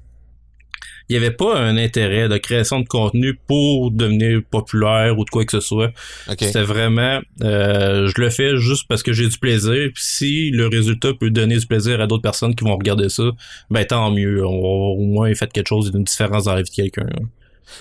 [1.10, 5.30] Il y avait pas un intérêt de création de contenu pour devenir populaire ou de
[5.30, 5.92] quoi que ce soit.
[6.30, 6.38] OK.
[6.40, 9.90] C'était vraiment, euh, je le fais juste parce que j'ai du plaisir.
[9.94, 13.24] Puis si le résultat peut donner du plaisir à d'autres personnes qui vont regarder ça,
[13.70, 14.46] ben tant mieux.
[14.46, 17.08] On va au moins fait quelque chose d'une différence dans la vie de quelqu'un.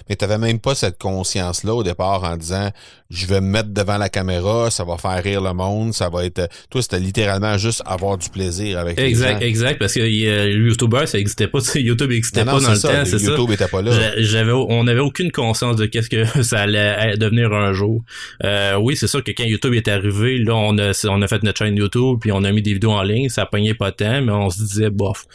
[0.09, 2.71] Mais t'avais même pas cette conscience-là au départ en disant
[3.09, 6.25] je vais me mettre devant la caméra, ça va faire rire le monde, ça va
[6.25, 6.49] être.
[6.71, 9.47] Toi, c'était littéralement juste avoir du plaisir avec Exact, les gens.
[9.47, 12.71] exact, parce que euh, YouTuber, ça existait pas, tu YouTube existait Non, non, pas dans
[12.73, 13.31] le ça, temps, c'est ça.
[13.31, 13.93] YouTube était pas là.
[13.93, 18.03] J'a- J'avais, on n'avait aucune conscience de qu'est-ce que ça allait devenir un jour.
[18.45, 21.43] Euh, oui, c'est sûr que quand YouTube est arrivé, là, on a, on a fait
[21.45, 24.21] notre chaîne YouTube, puis on a mis des vidéos en ligne, ça pognait pas tant,
[24.21, 25.27] mais on se disait, bof,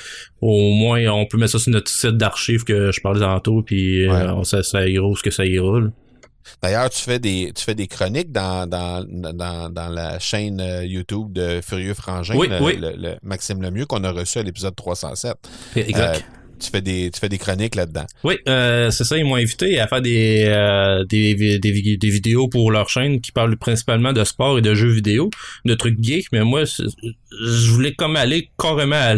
[0.42, 4.08] au moins, on peut mettre ça sur notre site d'archives que je parlais tantôt, puis
[4.08, 4.14] Ouais.
[4.16, 5.80] euh, ça, ça ira ce que ça ira.
[5.80, 5.88] là.
[6.64, 10.84] D'ailleurs, tu fais des tu fais des chroniques dans, dans, dans, dans la chaîne euh,
[10.84, 12.78] YouTube de Furieux Frangin, Oui, le, oui.
[12.80, 15.36] le- le Maxime Lemieux qu'on a reçu à l'épisode 307.
[15.76, 16.16] Exact.
[16.18, 16.20] Euh,
[16.60, 18.06] tu fais des tu fais des chroniques là-dedans.
[18.24, 22.48] Oui, euh, c'est ça, ils m'ont invité à faire des, euh, des, des, des vidéos
[22.48, 25.30] pour leur chaîne qui parlent principalement de sport et de jeux vidéo,
[25.66, 26.64] de trucs geeks, mais moi,
[27.40, 29.16] je voulais comme aller carrément à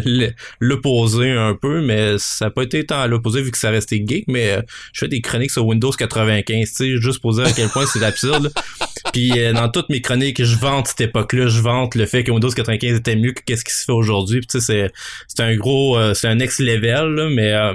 [0.60, 4.04] l'opposé un peu, mais ça n'a pas été tant à l'opposé vu que ça restait
[4.06, 4.62] geek, mais euh,
[4.94, 7.86] je fais des chroniques sur Windows 95, tu sais, juste pour dire à quel point
[7.86, 8.52] c'est absurde.
[9.14, 12.32] Puis euh, dans toutes mes chroniques, je vante cette époque-là, je vante le fait que
[12.32, 14.40] Windows 95 était mieux que qu'est-ce qui se fait aujourd'hui.
[14.40, 14.92] Puis tu sais, c'est
[15.28, 17.74] c'est un gros, euh, c'est un next level, là, mais euh,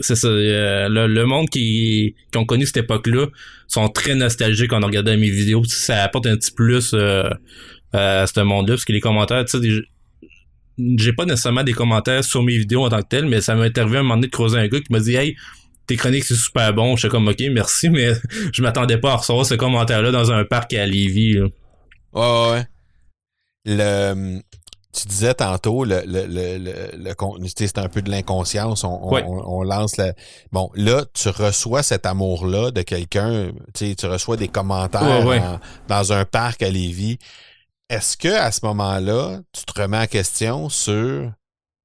[0.00, 0.28] c'est ça.
[0.28, 3.26] euh, le, le monde qui, qui ont connu cette époque-là
[3.68, 5.64] sont très nostalgiques quand on regardait mes vidéos.
[5.64, 7.28] Ça apporte un petit plus euh,
[7.92, 9.82] à ce monde-là, parce que les commentaires, tu sais,
[10.78, 13.76] j'ai pas nécessairement des commentaires sur mes vidéos en tant que tel, mais ça m'est
[13.78, 15.36] arrivé à un moment donné de croiser un gars qui m'a dit Hey,
[15.86, 16.96] tes chroniques c'est super bon.
[16.96, 18.12] J'étais comme ok, merci, mais
[18.52, 21.34] je m'attendais pas à recevoir ce commentaire-là dans un parc à Lévis.
[21.34, 21.46] là.
[22.12, 22.66] Ouais, ouais.
[23.64, 24.40] Le,
[24.96, 28.84] tu disais tantôt, le, le, le, le, contenu, c'est un peu de l'inconscience.
[28.84, 29.96] On, on, lance.
[30.52, 33.50] Bon, là, tu reçois cet amour-là de quelqu'un.
[33.74, 37.18] Tu reçois des commentaires dans un parc à Lévis.
[37.88, 41.32] Est-ce que à ce moment-là, tu te remets en question sur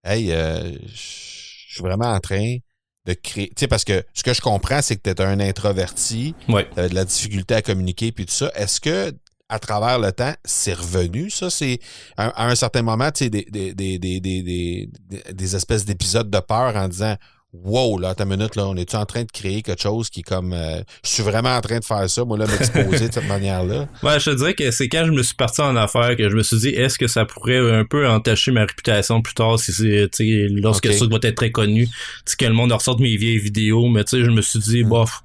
[0.04, 2.58] Hey, euh, je suis vraiment en train
[3.06, 3.50] de créer.
[3.50, 6.68] Tu sais, parce que ce que je comprends, c'est que tu es un introverti, ouais.
[6.76, 8.52] de la difficulté à communiquer puis tout ça.
[8.56, 9.14] Est-ce que
[9.48, 11.50] à travers le temps, c'est revenu, ça?
[11.50, 11.80] C'est
[12.18, 14.90] à, un certain moment, tu sais, des, des, des, des,
[15.32, 17.16] des espèces d'épisodes de peur en disant
[17.54, 20.54] Wow, là, ta minute, là, on est-tu en train de créer quelque chose qui comme
[20.54, 23.90] euh, je suis vraiment en train de faire ça, moi là, m'exposer de cette manière-là?
[24.04, 26.36] Ouais, je te dirais que c'est quand je me suis parti en affaires que je
[26.36, 29.74] me suis dit est-ce que ça pourrait un peu entacher ma réputation plus tard si
[29.74, 30.10] c'est
[30.50, 31.90] lorsque ça doit être très connu,
[32.38, 34.90] que le monde ressorte mes vieilles vidéos, mais tu sais, je me suis dit, hmm.
[34.90, 35.22] bof,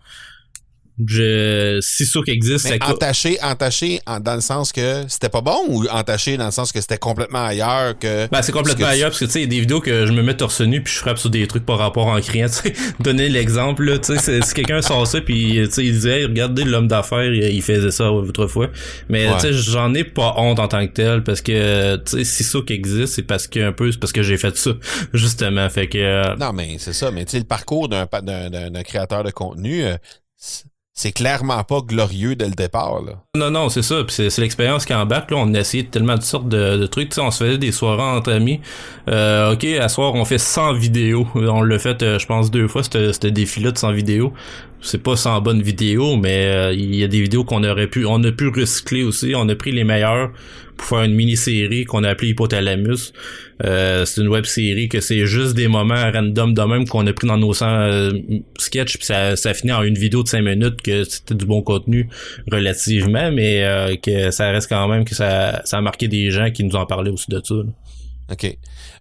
[1.05, 5.59] je si sûr qu'il existe mais entaché entaché dans le sens que c'était pas bon
[5.69, 9.21] ou entaché dans le sens que c'était complètement ailleurs que ben c'est complètement ailleurs parce
[9.21, 10.95] que tu sais il y a des vidéos que je me mets torse nu puis
[10.95, 12.73] je frappe sur des trucs par rapport en criant tu sais.
[13.01, 16.65] Donner l'exemple là tu sais si quelqu'un sort ça puis tu sais il disait regardez
[16.65, 18.71] l'homme d'affaires il, faisait ça autrefois.
[19.11, 22.25] Mais tu sais j'en ai pas honte en tant que tel parce que tu sais
[22.25, 24.71] si ça qui existe c'est parce que un peu c'est parce que j'ai fait ça
[25.13, 25.69] justement.
[25.69, 27.11] Fait que euh, non mais c'est ça.
[27.11, 29.97] Mais tu sais le parcours d'un d'un créateur de contenu euh,
[30.99, 33.03] c'est clairement pas glorieux dès le départ.
[33.03, 33.23] Là.
[33.37, 34.03] Non, non, c'est ça.
[34.03, 35.31] Puis c'est, l'expérience qui embarque.
[35.31, 37.13] Là, on a essayé tellement de sortes de, trucs.
[37.19, 38.61] on se faisait des soirées entre amis.
[39.09, 41.29] Euh, ok, à soir, on fait 100 vidéos.
[41.35, 44.33] On l'a fait, euh, je pense, deux fois, c'était défi-là de 100 vidéos.
[44.81, 48.07] C'est pas 100 bonnes vidéos, mais euh, il y a des vidéos qu'on aurait pu...
[48.07, 49.35] On a pu recycler aussi.
[49.37, 50.31] On a pris les meilleures
[50.79, 53.13] pour faire une mini-série qu'on a appelée Hypothalamus.
[53.65, 57.13] Euh, c'est une web série que c'est juste des moments random de même qu'on a
[57.15, 58.13] pris dans nos 100 euh,
[58.59, 61.63] sketchs puis ça, ça finit en une vidéo de 5 minutes que c'était du bon
[61.63, 62.07] contenu
[62.53, 66.51] relativement mais euh, que ça reste quand même que ça, ça a marqué des gens
[66.51, 67.55] qui nous en parlaient aussi de ça.
[68.31, 68.59] OK.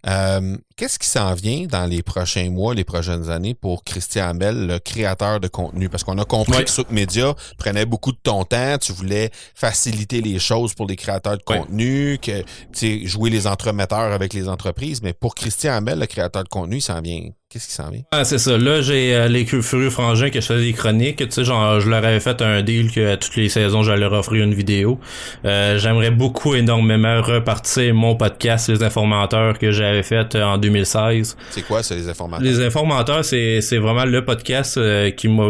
[0.08, 4.68] Euh, qu'est-ce qui s'en vient dans les prochains mois, les prochaines années pour Christian Bell,
[4.68, 5.90] le créateur de contenu?
[5.90, 10.22] Parce qu'on a compris que Souk Media prenait beaucoup de ton temps, tu voulais faciliter
[10.22, 15.02] les choses pour les créateurs de contenu, que tu jouer les entremetteurs avec les entreprises,
[15.02, 18.02] mais pour Christian Bell, le créateur de contenu, il s'en vient Qu'est-ce qui s'en vient?
[18.12, 18.58] Ah, c'est ça.
[18.58, 21.18] Là, j'ai euh, les furieux frangins que je faisais des chroniques.
[21.18, 24.12] Tu sais, genre, je leur avais fait un deal que toutes les saisons, j'allais leur
[24.14, 25.00] offrir une vidéo.
[25.46, 31.38] Euh, j'aimerais beaucoup, énormément repartir mon podcast Les Informateurs que j'avais fait euh, en 2016.
[31.50, 32.46] C'est quoi, ça, Les Informateurs?
[32.46, 34.80] Les Informateurs, c'est, c'est vraiment le podcast
[35.16, 35.44] qui m'a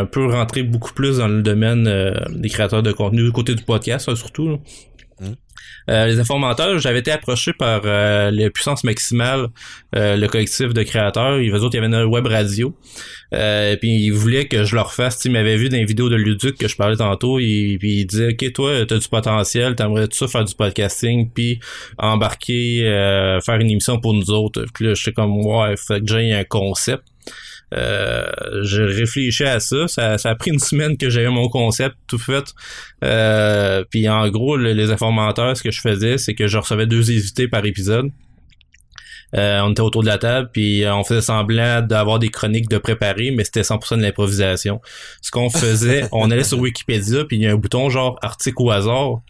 [0.00, 1.84] un peu rentré beaucoup plus dans le domaine
[2.30, 4.58] des créateurs de contenu, du côté du podcast, surtout.
[5.90, 9.48] Euh, les informateurs, j'avais été approché par euh, les puissances maximales,
[9.94, 11.40] euh, le collectif de créateurs.
[11.40, 12.76] Ils autres, il y avait une web radio.
[13.34, 15.24] Euh, puis ils voulaient que je leur fasse.
[15.24, 17.38] Ils m'avaient vu dans les vidéos de Luduc que je parlais tantôt.
[17.38, 21.30] Et, puis ils disaient Ok, toi, t'as du potentiel, t'aimerais tout ça faire du podcasting,
[21.30, 21.60] puis
[21.98, 22.80] embarquer,
[23.44, 24.64] faire une émission pour nous autres?
[24.74, 27.04] Puis là, j'étais comme Ouais, fait que j'ai un concept.
[27.74, 28.26] Euh,
[28.62, 29.88] je réfléchis à ça.
[29.88, 30.18] ça.
[30.18, 30.30] ça.
[30.30, 32.44] a pris une semaine que j'avais mon concept tout fait.
[33.04, 37.10] Euh, puis en gros, les informateurs, ce que je faisais, c'est que je recevais deux
[37.10, 38.10] invités par épisode.
[39.34, 42.78] Euh, on était autour de la table, puis on faisait semblant d'avoir des chroniques de
[42.78, 44.80] préparer, mais c'était 100% de l'improvisation.
[45.20, 48.56] Ce qu'on faisait, on allait sur Wikipédia, puis il y a un bouton genre article
[48.58, 49.22] au hasard.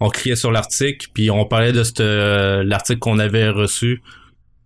[0.00, 4.02] On criait sur l'article, puis on parlait de l'article qu'on avait reçu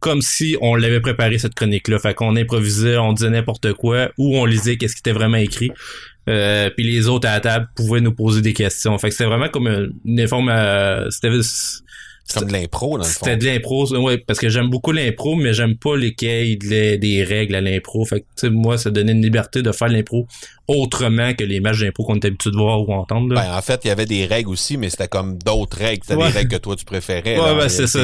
[0.00, 1.98] comme si on l'avait préparé cette chronique-là.
[1.98, 5.70] Fait qu'on improvisait, on disait n'importe quoi, ou on lisait qu'est-ce qui était vraiment écrit.
[6.28, 8.96] Euh, puis les autres à la table pouvaient nous poser des questions.
[8.98, 10.50] Fait que c'était vraiment comme une, forme...
[10.50, 11.30] Euh, c'était
[12.28, 13.24] c'était de l'impro, dans le fond.
[13.24, 17.24] C'était de l'impro, ouais, parce que j'aime beaucoup l'impro, mais j'aime pas les cahiers des
[17.24, 18.04] règles à l'impro.
[18.04, 20.26] Fait que, tu sais, moi, ça donnait une liberté de faire l'impro
[20.66, 23.34] autrement que les matchs d'impro qu'on est habitué de voir ou entendre.
[23.34, 26.02] Ben, en fait, il y avait des règles aussi, mais c'était comme d'autres règles.
[26.06, 27.38] C'était des règles que toi, tu préférais.
[27.38, 28.00] Ouais, ben, c'est ça.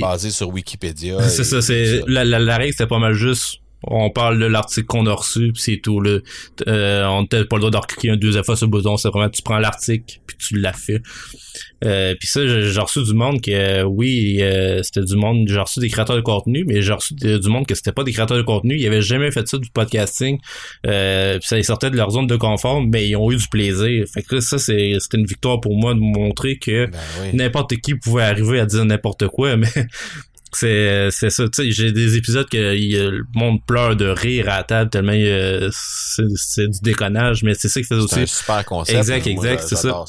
[0.00, 1.22] Basé sur Wikipédia.
[1.28, 4.86] C'est ça, c'est, la, la, la règle, c'était pas mal juste on parle de l'article
[4.86, 6.22] qu'on a reçu puis c'est tout le
[6.68, 9.08] euh, on n'a pas le droit de cliquer un deuxième fois sur le bouton c'est
[9.08, 11.02] vraiment tu prends l'article puis tu l'as fait.
[11.84, 15.80] Euh, puis ça j'ai reçu du monde que oui euh, c'était du monde j'ai reçu
[15.80, 18.42] des créateurs de contenu mais j'ai reçu du monde que c'était pas des créateurs de
[18.42, 20.38] contenu ils avaient jamais fait ça du podcasting.
[20.86, 23.48] Euh, puis ça les sortait de leur zone de confort mais ils ont eu du
[23.48, 24.06] plaisir.
[24.12, 27.00] Fait que ça c'est c'était une victoire pour moi de montrer que ben
[27.34, 29.68] n'importe qui pouvait arriver à dire n'importe quoi mais
[30.54, 31.44] c'est c'est ça.
[31.48, 35.12] Tu sais j'ai des épisodes que le monde pleure de rire à la table tellement
[35.70, 39.76] c'est du déconnage mais c'est ça qui fait aussi un super concept exact exact c'est
[39.76, 40.04] ça,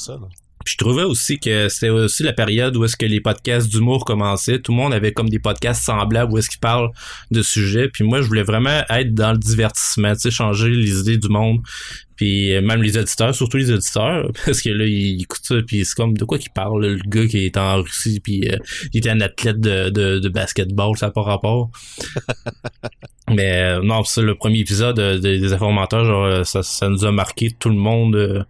[0.65, 4.59] je trouvais aussi que c'était aussi la période où est-ce que les podcasts d'humour commençaient.
[4.59, 6.89] Tout le monde avait comme des podcasts semblables où est-ce qu'ils parlent
[7.31, 7.89] de sujets.
[7.89, 11.29] Puis moi, je voulais vraiment être dans le divertissement, tu sais, changer les idées du
[11.29, 11.61] monde.
[12.15, 15.83] Puis euh, même les auditeurs, surtout les auditeurs, parce que là, ils écoutent ça, puis
[15.85, 18.57] c'est comme de quoi qu'ils parlent, le gars qui est en Russie, puis euh,
[18.93, 21.71] il était un athlète de, de, de basketball, ça n'a pas rapport.
[23.29, 27.69] Mais euh, non, c'est le premier épisode des informateurs, genre, ça, nous a marqué tout
[27.69, 28.45] le monde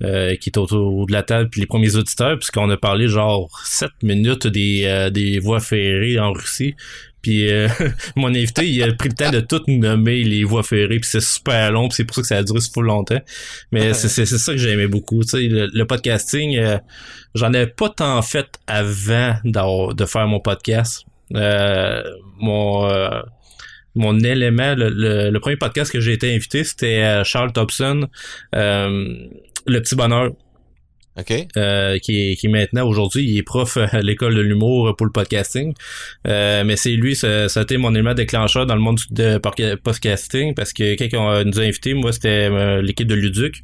[0.00, 3.90] qui est autour de la table, puis les premiers auditeurs, puisqu'on a parlé genre 7
[4.02, 6.74] minutes des, euh, des voies ferrées en Russie.
[7.22, 7.68] Puis euh,
[8.16, 11.22] mon invité, il a pris le temps de tout nommer les voies ferrées, puis c'est
[11.22, 13.20] super long, puis c'est pour ça que ça a duré full longtemps.
[13.72, 15.22] Mais c'est, c'est, ça que j'aimais beaucoup.
[15.22, 16.60] Tu sais, le, podcasting,
[17.34, 21.04] j'en avais pas tant fait avant de faire mon podcast.
[21.30, 23.22] mon
[23.96, 28.08] mon élément, le, le, premier podcast que j'ai été invité, c'était Charles Thompson.
[28.52, 29.14] Euh,
[29.66, 30.30] le Petit Bonheur.
[31.16, 31.32] OK.
[31.56, 35.12] Euh, qui, est, qui maintenant aujourd'hui il est prof à l'école de l'humour pour le
[35.12, 35.72] podcasting
[36.26, 39.38] euh, mais c'est lui ça, ça, a été mon élément déclencheur dans le monde de
[39.38, 43.62] podcasting parce que on nous a invités moi c'était euh, l'équipe de Luduc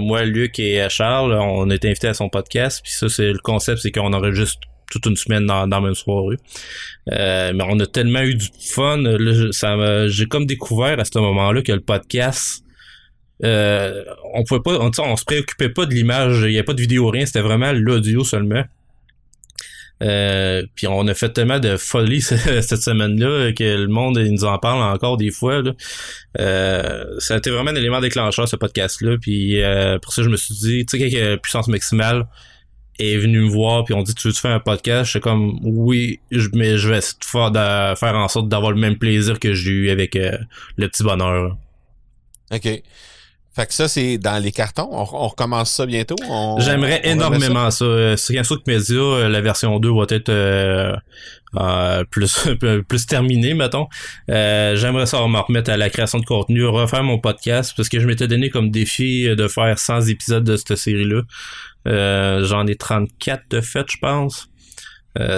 [0.00, 3.40] moi Luc et Charles on a été invités à son podcast puis ça c'est le
[3.40, 6.36] concept c'est qu'on enregistre toute une semaine dans, dans la même soirée
[7.08, 9.02] mais on a tellement eu du fun
[9.50, 12.62] ça j'ai comme découvert à ce moment-là que le podcast
[13.44, 16.80] euh, on pouvait pas, on, se préoccupait pas de l'image, il n'y a pas de
[16.80, 18.64] vidéo rien, c'était vraiment l'audio seulement.
[20.02, 24.58] Euh, puis on a fait tellement de folie cette semaine-là que le monde nous en
[24.58, 25.62] parle encore des fois.
[25.62, 25.72] Là.
[26.40, 27.04] Euh,
[27.46, 29.16] vraiment un élément déclencheur ce podcast-là.
[29.20, 32.26] Puis euh, pour ça je me suis dit, tu sais, que puissance maximale
[32.98, 35.06] est venu me voir puis on dit tu veux tu faire un podcast?
[35.06, 36.20] Je suis comme oui
[36.52, 39.54] mais je vais essayer de faire, de faire en sorte d'avoir le même plaisir que
[39.54, 41.56] j'ai eu avec le petit bonheur
[42.50, 42.82] ok
[43.54, 44.88] fait que ça, c'est dans les cartons.
[44.90, 46.16] On, recommence ça bientôt.
[46.58, 48.16] J'aimerais énormément ça.
[48.16, 50.96] C'est un que Media, euh, la version 2 va être euh,
[51.60, 52.48] euh, plus
[52.88, 53.88] plus terminée, mettons.
[54.28, 58.06] J'aimerais ça me remettre à la création de contenu, refaire mon podcast, parce que je
[58.06, 61.20] m'étais donné comme défi de faire 100 épisodes de cette série-là.
[62.44, 64.48] J'en ai 34 de fait, je pense.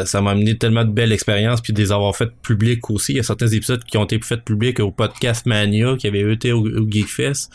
[0.05, 3.15] ça m'a amené tellement de belles expériences puis des avoir fait public aussi.
[3.15, 6.33] Il y a certains épisodes qui ont été faits publics au Podcast Mania qui avait
[6.33, 7.51] été au, au Geekfest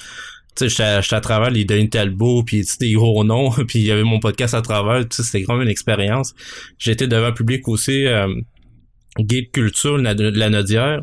[0.60, 3.92] tu sais, j'étais à travers les Denis Talbot, puis des gros noms, puis il y
[3.92, 6.34] avait mon podcast à travers, tu sais, c'était quand même une expérience.
[6.78, 8.28] J'étais devant public aussi, euh,
[9.52, 11.02] Culture, la, la Nodière.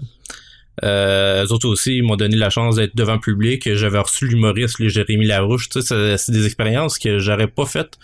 [0.85, 3.75] Euh, eux autres aussi, ils m'ont donné la chance d'être devant le public.
[3.75, 5.69] J'avais reçu l'humoriste, Jérémy Larouche.
[5.69, 7.99] Tu sais, c'est des expériences que j'aurais pas faites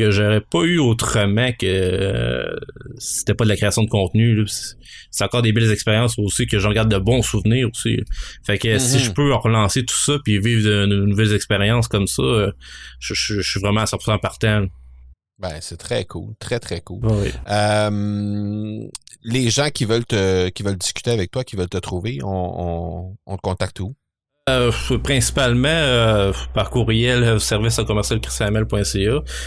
[0.00, 2.56] que j'aurais pas eu autrement que euh,
[2.96, 4.46] c'était pas de la création de contenu.
[5.10, 7.98] C'est encore des belles expériences aussi que j'en garde de bons souvenirs aussi.
[8.46, 9.02] Fait que si mhm.
[9.02, 12.52] je peux relancer tout ça puis vivre de, nouvelles expériences comme ça, euh,
[12.98, 14.64] je, suis vraiment à 100% partant.
[15.38, 17.02] Ben, c'est très cool, très très cool.
[17.48, 18.80] Euh,
[19.22, 23.16] les gens qui veulent te, qui veulent discuter avec toi, qui veulent te trouver, on,
[23.26, 23.94] on te contacte où?
[24.48, 24.72] Euh,
[25.04, 28.20] principalement euh, par courriel euh, service à commercial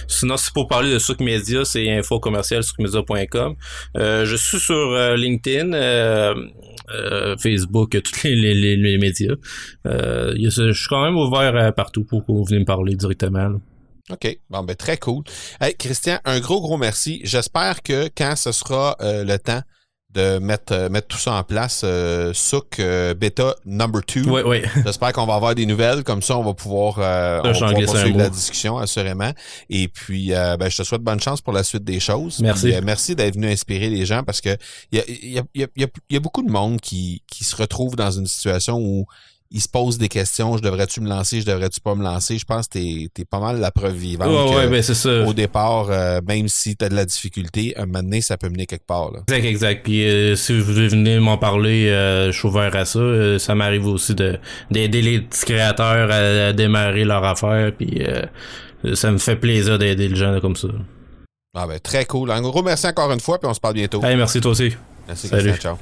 [0.07, 1.19] Sinon, si pour parler de Souk
[1.65, 2.61] c'est info commercial
[3.97, 5.71] Euh, je suis sur LinkedIn,
[7.39, 9.33] Facebook, tous les, les, les médias.
[9.85, 13.59] je suis quand même ouvert partout pour que vous venez me parler directement.
[14.11, 14.37] OK.
[14.49, 15.23] Bon, ben, très cool.
[15.59, 17.19] Hey, Christian, un gros, gros merci.
[17.23, 19.63] J'espère que quand ce sera le temps
[20.13, 21.81] de mettre, euh, mettre tout ça en place.
[21.83, 24.29] Euh, Souk euh, Beta Number 2.
[24.29, 24.61] Oui, oui.
[24.85, 26.03] J'espère qu'on va avoir des nouvelles.
[26.03, 29.31] Comme ça, on va pouvoir, euh, on va pouvoir poursuivre la discussion, assurément.
[29.69, 32.39] Et puis, ben, je te souhaite bonne chance pour la suite des choses.
[32.39, 32.73] Merci.
[32.83, 34.55] merci d'être venu inspirer les gens parce que
[34.91, 37.55] il y a, y, a, y, a, y a beaucoup de monde qui, qui se
[37.55, 39.05] retrouve dans une situation où
[39.53, 40.57] il se pose des questions.
[40.57, 41.39] Je devrais-tu me lancer?
[41.39, 42.39] Je devrais-tu pas me lancer?
[42.39, 44.55] Je pense que t'es es pas mal la preuve vivante.
[44.55, 45.23] Ouais, ben, c'est ça.
[45.23, 48.65] Au départ, euh, même si t'as de la difficulté, un moment donné, ça peut mener
[48.65, 49.11] quelque part.
[49.11, 49.19] Là.
[49.27, 49.83] Exact, exact.
[49.83, 53.37] Puis euh, si vous venez m'en parler, euh, je suis ouvert à ça.
[53.37, 54.39] ça m'arrive aussi de
[54.71, 57.71] d'aider les petits créateurs à, démarrer leur affaire.
[57.77, 58.01] Puis
[58.95, 60.69] ça me fait plaisir d'aider les gens comme ça.
[61.55, 62.31] Ah ben très cool.
[62.31, 64.03] En gros, merci encore une fois, puis on se parle bientôt.
[64.03, 64.73] Hey, merci toi aussi.
[65.07, 65.53] Merci, Salut.
[65.57, 65.77] ciao.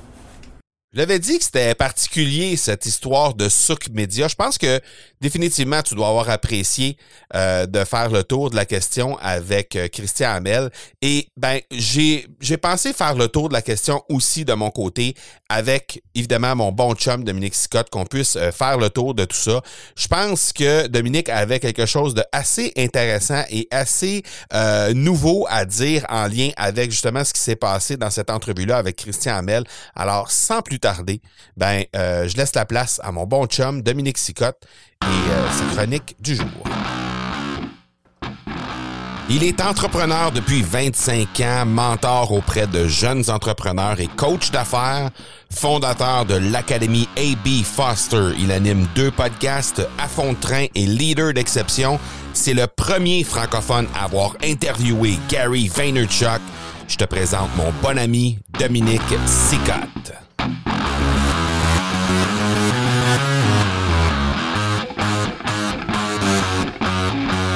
[0.93, 4.27] J'avais dit que c'était particulier cette histoire de Souk Media.
[4.27, 4.81] Je pense que
[5.21, 6.97] définitivement tu dois avoir apprécié
[7.33, 10.69] euh, de faire le tour de la question avec euh, Christian Hamel.
[11.01, 12.27] Et ben j'ai
[12.61, 15.15] pensé faire le tour de la question aussi de mon côté
[15.47, 19.37] avec évidemment mon bon chum Dominique Scott qu'on puisse euh, faire le tour de tout
[19.37, 19.61] ça.
[19.95, 24.23] Je pense que Dominique avait quelque chose de assez intéressant et assez
[24.93, 28.75] nouveau à dire en lien avec justement ce qui s'est passé dans cette entrevue là
[28.75, 29.63] avec Christian Hamel.
[29.95, 30.80] Alors sans plus
[31.57, 34.63] ben, euh, je laisse la place à mon bon chum Dominique Sicotte
[35.03, 36.47] et euh, sa chronique du jour.
[39.33, 45.09] Il est entrepreneur depuis 25 ans, mentor auprès de jeunes entrepreneurs et coach d'affaires,
[45.49, 48.31] fondateur de l'Académie AB Foster.
[48.37, 51.97] Il anime deux podcasts, À fond de train et Leader d'exception.
[52.33, 56.41] C'est le premier francophone à avoir interviewé Gary Vaynerchuk.
[56.89, 60.30] Je te présente mon bon ami Dominique Sicotte.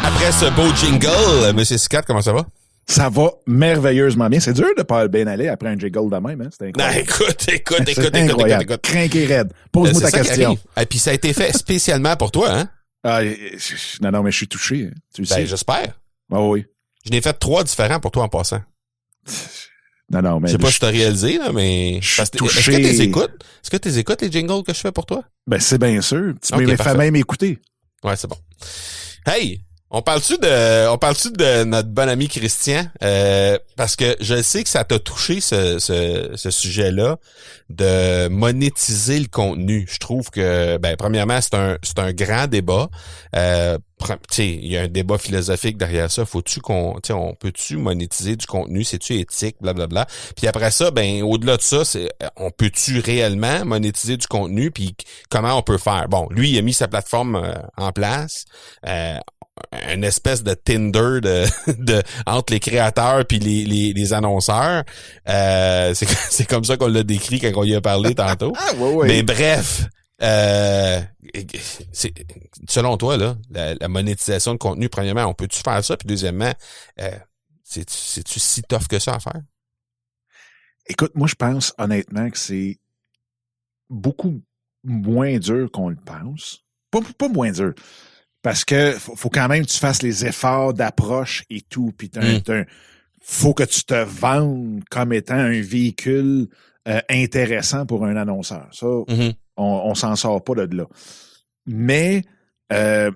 [0.03, 2.45] Après ce beau jingle, Monsieur Sicotte, comment ça va?
[2.87, 4.39] Ça va merveilleusement bien.
[4.39, 6.49] C'est dur de pas bien aller après un jiggle de même, hein?
[6.57, 6.99] C'est Non, incroyable.
[7.09, 8.81] écoute, écoute, écoute, écoute, écoute, écoute.
[8.83, 9.51] Crinqué raide.
[9.71, 10.57] Pose-moi C'est ta question.
[10.79, 12.69] Et puis ça a été fait spécialement pour toi, hein?
[13.07, 13.35] Ah, euh,
[14.01, 14.89] non, non, mais je suis touché.
[14.89, 14.95] hein.
[15.13, 15.45] Tu le Ben, sais.
[15.45, 15.93] j'espère.
[16.33, 16.65] Ah oui.
[17.05, 18.61] Je n'ai fait trois différents pour toi en passant.
[20.11, 21.97] Non, non, mais Je sais pas je- si t'as réalisé, là, mais.
[21.97, 23.43] Est-ce que t'es écoutes?
[23.63, 25.23] Est-ce que t'es écoutes les jingles que je fais pour toi?
[25.47, 26.33] ben, c'est bien sûr.
[26.41, 26.53] Tu
[26.91, 26.97] parfait.
[26.97, 27.59] même écouter.
[28.03, 28.37] Ouais, c'est bon.
[29.25, 29.61] Hey!
[29.97, 32.83] On parle-tu de, on parle-tu de notre bon ami Christian?
[33.01, 37.15] Euh, parce que je sais que ça t'a touché ce, sujet-là
[37.69, 39.87] de monétiser le contenu.
[39.89, 42.89] Je trouve que, ben, premièrement, c'est un, c'est un grand débat.
[43.37, 43.77] Euh,
[44.37, 46.25] il y a un débat philosophique derrière ça.
[46.25, 48.83] Faut-tu qu'on, on peut-tu monétiser du contenu?
[48.83, 49.55] C'est-tu éthique?
[49.61, 50.05] Blablabla.
[50.35, 51.83] Puis après ça, ben, au-delà de ça,
[52.35, 54.71] on peut-tu réellement monétiser du contenu?
[54.71, 54.95] Puis
[55.29, 56.07] comment on peut faire?
[56.09, 58.45] Bon, lui, il a mis sa plateforme euh, en place.
[58.85, 59.17] Euh,
[59.93, 61.45] une espèce de Tinder de,
[61.77, 64.83] de entre les créateurs puis les, les, les annonceurs.
[65.27, 68.53] Euh, c'est, c'est comme ça qu'on l'a décrit quand on y a parlé tantôt.
[68.67, 69.07] Ah, oui, oui.
[69.07, 69.87] Mais bref,
[70.21, 71.01] euh,
[72.67, 75.97] selon toi, là, la, la monétisation de contenu, premièrement, on peut-tu faire ça?
[75.97, 76.53] Puis deuxièmement,
[76.99, 77.11] euh,
[77.63, 79.41] c'est, c'est-tu si tough que ça à faire?
[80.87, 82.79] Écoute, moi, je pense honnêtement que c'est
[83.89, 84.41] beaucoup
[84.83, 86.63] moins dur qu'on le pense.
[86.91, 87.73] Pas, pas moins dur.
[88.45, 91.91] Parce que faut, quand même que tu fasses les efforts d'approche et tout.
[91.97, 92.65] Puis Mm.
[93.23, 96.47] faut que tu te vendes comme étant un véhicule
[96.87, 98.67] euh, intéressant pour un annonceur.
[98.71, 99.33] Ça, Mhm.
[99.57, 100.85] on, on s'en sort pas de là.
[101.65, 102.21] Mais
[102.71, 103.09] euh,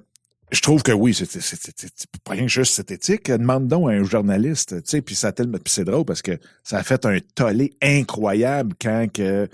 [0.52, 3.30] je trouve que oui, c'est c'est- c'est- c'est- c'est pas rien que juste cette éthique.
[3.30, 5.32] Demande donc à un journaliste, tu sais, puis ça
[5.68, 9.48] c'est drôle parce que ça a fait un tollé incroyable quand que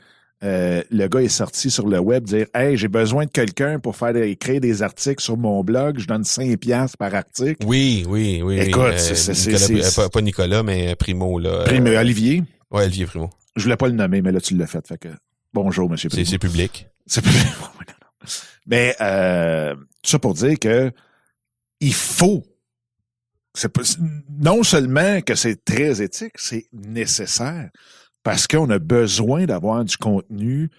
[0.45, 3.95] euh, le gars est sorti sur le web dire Hey, j'ai besoin de quelqu'un pour
[3.97, 7.65] faire créer des articles sur mon blog, je donne 5 piastres par article.
[7.65, 8.59] Oui, oui, oui.
[8.59, 8.65] oui.
[8.67, 9.57] Écoute, c'est- c'est- Nicolas-
[9.89, 11.49] c'est- euh, pas, pas Nicolas, mais Primo, là.
[11.49, 13.29] Euh, Prime Olivier, Ouais, Olivier Primo.
[13.55, 14.85] je voulais pas le nommer, mais là tu l'as fait.
[14.87, 15.09] Fait que
[15.53, 16.29] bonjour, monsieur C'est, Primo.
[16.29, 16.87] c'est public.
[17.07, 17.31] C'est non.
[18.67, 20.91] Mais euh, tout ça pour dire que
[21.79, 22.43] il faut.
[23.53, 23.81] C'est pas,
[24.41, 27.69] non seulement que c'est très éthique, c'est nécessaire
[28.25, 30.69] parce qu'on a besoin d'avoir du contenu,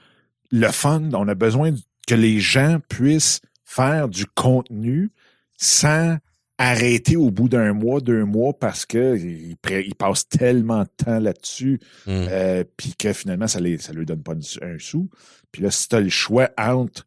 [0.51, 1.11] le fun.
[1.15, 1.73] On a besoin
[2.07, 5.11] que les gens puissent faire du contenu
[5.57, 6.17] sans
[6.59, 10.89] arrêter au bout d'un mois, deux mois parce que ils, pré- ils passent tellement de
[11.05, 12.11] temps là-dessus Mm.
[12.31, 15.09] euh, puis que finalement, ça ne ça lui donne pas un, un sou.
[15.53, 17.07] Puis là, si tu as le choix entre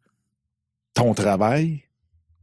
[0.94, 1.82] ton travail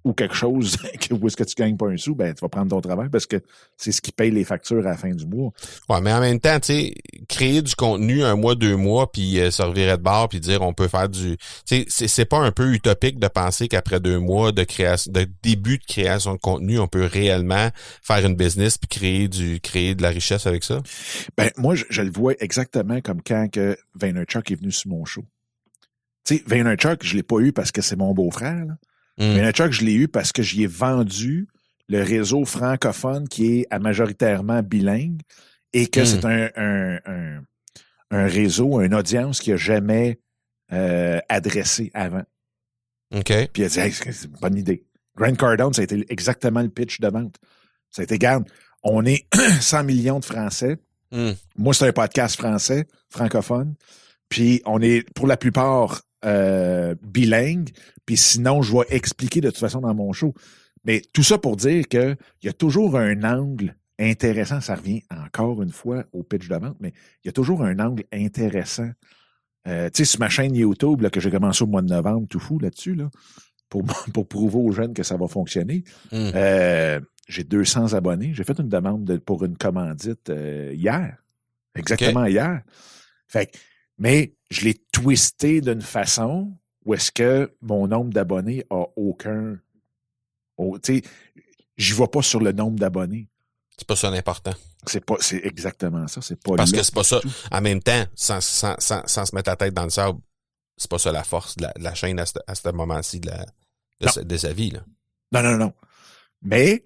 [0.03, 0.77] ou quelque chose
[1.11, 3.25] où est-ce que tu gagnes pas un sou, ben tu vas prendre ton travail parce
[3.25, 3.41] que
[3.75, 5.51] c'est ce qui paye les factures à la fin du mois.
[5.89, 6.93] Ouais, mais en même temps, tu sais,
[7.27, 10.61] créer du contenu un mois, deux mois, puis euh, se revirer de bord, puis dire
[10.61, 11.37] on peut faire du...
[11.37, 15.11] Tu sais, c'est, c'est pas un peu utopique de penser qu'après deux mois de création,
[15.11, 17.69] de début de création de contenu, on peut réellement
[18.01, 20.81] faire une business puis créer du créer de la richesse avec ça?
[21.37, 25.05] Ben, moi, je, je le vois exactement comme quand que Vaynerchuk est venu sur mon
[25.05, 25.23] show.
[26.23, 28.65] Tu sais, Vaynerchuk, je l'ai pas eu parce que c'est mon beau-frère.
[29.17, 29.33] Mm.
[29.33, 31.47] Vaynerchuk, je l'ai eu parce que j'y ai vendu
[31.89, 35.21] le réseau francophone qui est à majoritairement bilingue
[35.73, 36.05] et que Mm.
[36.05, 37.41] c'est un, un, un,
[38.11, 40.19] un réseau, une audience qui a jamais
[40.73, 42.23] euh, adressé avant.
[43.15, 43.25] OK.
[43.53, 44.83] Puis il a dit, Hey, c'est une bonne idée.
[45.15, 47.37] Grant Cardone, ça a été exactement le pitch de vente.
[47.89, 48.47] Ça a été, garde,
[48.83, 49.25] on est
[49.61, 50.77] 100 millions de Français.
[51.11, 51.31] Mm.
[51.57, 53.75] Moi, c'est un podcast français, francophone.
[54.29, 57.69] Puis on est pour la plupart euh, bilingue.
[58.07, 60.33] Puis sinon, je vais expliquer de toute façon dans mon show.
[60.83, 64.61] Mais tout ça pour dire que il y a toujours un angle intéressant.
[64.61, 66.93] Ça revient encore une fois au pitch de vente, mais
[67.23, 68.89] il y a toujours un angle intéressant.
[69.67, 72.25] Euh, tu sais, sur ma chaîne YouTube là, que j'ai commencé au mois de novembre,
[72.29, 73.09] tout fou là-dessus, là,
[73.69, 73.83] pour,
[74.13, 75.83] pour prouver aux jeunes que ça va fonctionner.
[76.13, 76.31] Mm.
[76.35, 78.33] Euh, j'ai 200 abonnés.
[78.33, 81.17] J'ai fait une demande de- pour une commandite euh, hier.
[81.75, 82.61] Exactement hier.
[83.27, 83.57] Fait que-
[83.97, 86.53] mais je l'ai twisté d'une façon
[86.87, 89.59] où est-ce que mon nombre d'abonnés a aucun.
[90.57, 91.01] au- tu sais,
[91.77, 93.27] j'y vais pas sur le nombre d'abonnés.
[93.77, 94.53] C'est pas ça l'important.
[94.87, 96.21] C'est pas, c'est exactement ça.
[96.21, 97.19] C'est pas Parce que c'est pas ça.
[97.19, 97.29] tout.
[97.51, 100.19] En même temps, sans, sans, sans, sans se mettre la tête dans le sable,
[100.77, 103.19] c'est pas ça la force de la, de la chaîne à ce, à ce moment-ci
[103.19, 103.45] de, la,
[103.99, 104.71] de, sa, de sa vie.
[104.71, 104.83] Là.
[105.33, 105.73] Non, non, non.
[106.41, 106.83] Mais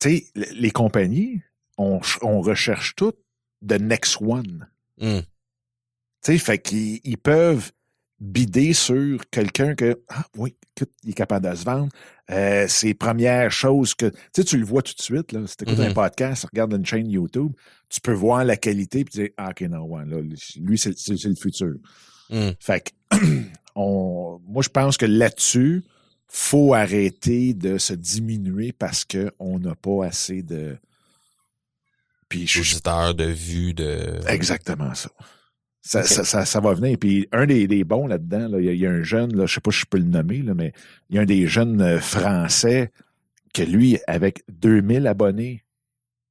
[0.00, 1.40] tu sais, les compagnies,
[1.78, 3.18] on, on recherche toutes
[3.66, 4.68] the next one.
[5.00, 5.20] Hmm.
[5.20, 7.70] Tu sais, fait qu'ils ils peuvent
[8.20, 11.92] bider sur quelqu'un que, ah oui, écoute, il est capable de se vendre.
[12.30, 15.46] Euh, c'est premières choses que, tu sais, tu le vois tout de suite, là.
[15.46, 17.52] Si tu écoutes un podcast, regarde une chaîne YouTube,
[17.88, 21.34] tu peux voir la qualité puis dire, ah, OK, non, ouais, là, lui, c'est le
[21.34, 21.74] futur.
[22.30, 22.50] Hmm.
[22.58, 23.16] Fait que,
[23.74, 25.84] on, moi, je pense que là-dessus,
[26.28, 30.76] faut arrêter de se diminuer parce qu'on n'a pas assez de.
[32.28, 32.60] Puis je,
[33.12, 34.20] de vue de.
[34.26, 35.10] Exactement ça.
[35.88, 36.06] Ça, Ok.
[36.06, 36.98] ça, ça, ça va venir.
[36.98, 39.36] Puis un des, des bons là-dedans, là, il y, a- il y a un jeune,
[39.36, 40.72] là, je sais pas si je peux le nommer, là, mais
[41.10, 42.90] il y a un des jeunes euh, français
[43.54, 45.62] que lui, avec 2000 abonnés,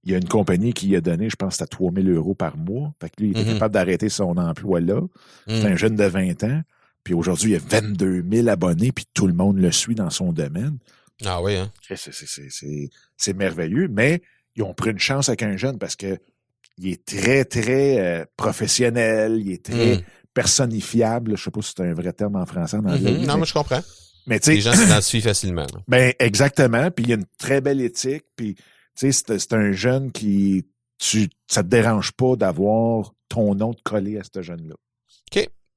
[0.03, 2.57] il y a une compagnie qui lui a donné, je pense, c'était 3000 euros par
[2.57, 2.93] mois.
[3.01, 3.53] Fait que lui, il était Mhm.
[3.53, 5.01] capable d'arrêter son emploi là.
[5.47, 5.65] C'est Hmm.
[5.67, 6.61] un jeune de 20 ans.
[7.05, 10.09] Puis aujourd'hui, il y a 22 000 abonnés, puis tout le monde le suit dans
[10.09, 10.77] son domaine.
[11.25, 11.71] Ah oui, hein?
[13.17, 14.21] C'est merveilleux, mais
[14.55, 16.17] ils ont pris une chance avec un jeune parce que
[16.77, 20.01] il est très, très euh, professionnel, il est très Hmm.
[20.33, 21.37] personnifiable.
[21.37, 23.11] Je sais pas si c'est un vrai terme en français, en anglais.
[23.13, 23.25] Mhm.
[23.25, 23.81] Non, mais, je comprends.
[24.27, 25.61] mais tu Les sais, gens s'identifient facilement.
[25.73, 25.79] là?
[25.87, 26.91] ben exactement.
[26.91, 28.23] Puis il y a une très belle éthique.
[28.35, 28.55] Puis
[28.97, 30.65] tu sais, c'est un jeune qui,
[30.97, 34.75] tu, ça te dérange pas d'avoir ton nom de collé à ce jeune-là.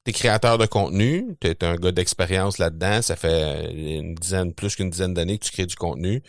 [0.05, 4.88] T'es créateur de contenu, t'es un gars d'expérience là-dedans, ça fait une dizaine, plus qu'une
[4.88, 6.22] dizaine d'années que tu crées du contenu.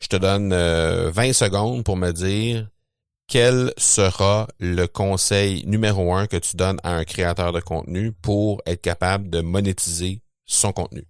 [0.00, 2.68] Je te donne euh, 20 secondes pour me dire
[3.26, 8.62] quel sera le conseil numéro un que tu donnes à un créateur de contenu pour
[8.66, 11.04] être capable de monétiser son contenu?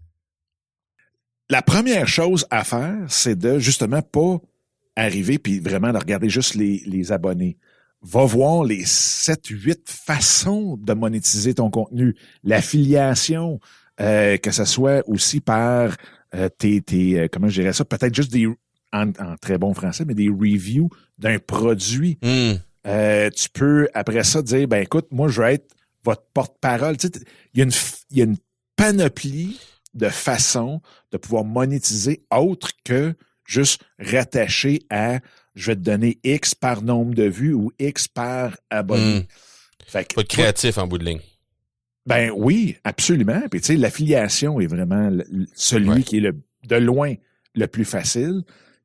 [1.50, 4.38] la première chose à faire, c'est de justement pas
[4.96, 7.58] arriver puis vraiment de regarder juste les, les abonnés.
[8.02, 12.14] Va voir les 7, 8 façons de monétiser ton contenu.
[12.42, 13.60] L'affiliation,
[14.00, 15.96] euh, que ce soit aussi par
[16.34, 18.46] euh, tes, tes euh, comment je dirais ça, peut-être juste des,
[18.95, 20.88] en, en très bon français, mais des reviews
[21.18, 22.18] d'un produit.
[22.22, 22.53] Hmm.
[22.86, 25.74] Euh, tu peux, après ça, dire, ben écoute, moi, je veux être
[26.05, 26.97] votre porte-parole.
[26.97, 27.12] Tu sais,
[27.55, 27.72] il y, a une
[28.11, 28.36] il y a une
[28.76, 29.59] panoplie
[29.95, 30.80] de façons
[31.12, 33.14] de pouvoir monétiser autre que
[33.47, 35.20] juste rattaché à
[35.55, 39.20] je vais te donner X par nombre de vues ou X par abonné.
[39.20, 39.24] Hmm.
[39.86, 41.20] Fait que, Faut être créatif en bout de ligne.
[42.07, 43.40] ben oui, absolument.
[43.51, 45.24] Puis tu sais, l'affiliation est vraiment le-
[45.55, 46.03] celui Ouais.
[46.03, 46.36] qui est le,
[46.68, 47.14] de loin
[47.55, 48.42] le plus facile.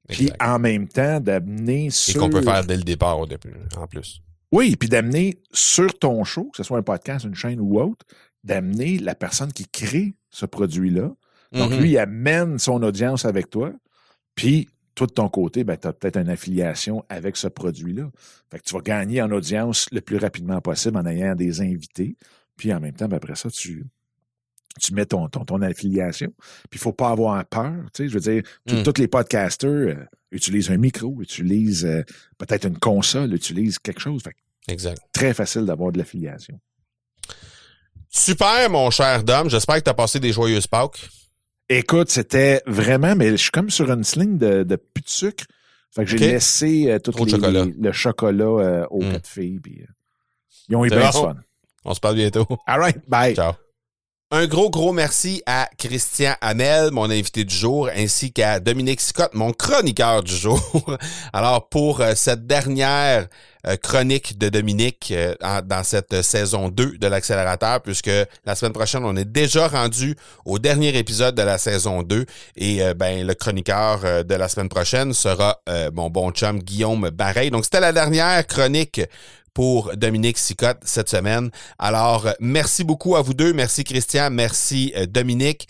[0.09, 2.19] Puis en même temps, d'amener Et sur...
[2.21, 4.21] qu'on peut faire dès le départ en plus.
[4.51, 8.05] Oui, puis d'amener sur ton show, que ce soit un podcast, une chaîne ou autre,
[8.43, 11.11] d'amener la personne qui crée ce produit-là.
[11.51, 11.79] Donc, Mhm.
[11.79, 13.71] lui, il amène son audience avec toi.
[14.35, 18.09] Puis, toi, de ton côté, ben, tu as peut-être une affiliation avec ce produit-là.
[18.51, 22.15] Fait que tu vas gagner en audience le plus rapidement possible en ayant des invités.
[22.57, 23.85] Puis, en même temps, ben, après ça, tu,
[24.81, 26.31] tu mets ton, ton, ton affiliation.
[26.69, 27.73] Puis, il faut pas avoir peur.
[27.93, 28.83] Tu sais, je veux dire, tous- Mm.
[28.83, 29.95] tous les podcasters euh,
[30.31, 32.03] utilisent un micro, utilisent euh,
[32.37, 34.21] peut-être une console, utilisent quelque chose.
[34.23, 35.01] Fait que Exact.
[35.11, 36.59] très facile d'avoir de l'affiliation.
[38.09, 39.49] Super, mon cher Dom.
[39.49, 41.09] J'espère que tu as passé des joyeuses Pâques.
[41.67, 45.45] Écoute, c'était vraiment, mais je suis comme sur une sling de, de plus de sucre.
[45.93, 47.65] Fait que j'ai laissé euh, tout les- chocolat.
[47.79, 49.11] le chocolat aux Mm.
[49.11, 49.59] quatre filles.
[50.69, 51.35] ils ont eu bien fun.
[51.85, 52.47] On se parle bientôt.
[52.65, 53.35] All right, bye.
[53.35, 53.53] Ciao.
[54.31, 59.31] Un gros, gros merci à Christian Hamel, mon invité du jour, ainsi qu'à Dominique Scott,
[59.33, 60.61] mon chroniqueur du jour.
[61.33, 63.27] Alors, pour euh, cette dernière
[63.65, 65.33] euh, chronique de Dominique euh,
[65.65, 68.11] dans cette saison 2 de l'accélérateur, puisque
[68.45, 70.15] la semaine prochaine, on est déjà rendu
[70.45, 72.27] au dernier épisode de la saison 2
[72.57, 75.59] et ben le chroniqueur de la semaine prochaine sera
[75.93, 77.49] mon bon chum Guillaume Bareil.
[77.49, 79.01] Donc, c'était la dernière chronique
[79.59, 81.51] pour Dominique Sicotte cette semaine.
[81.77, 83.51] Alors, merci beaucoup à vous deux.
[83.51, 85.67] Merci Christian, merci euh, Dominique.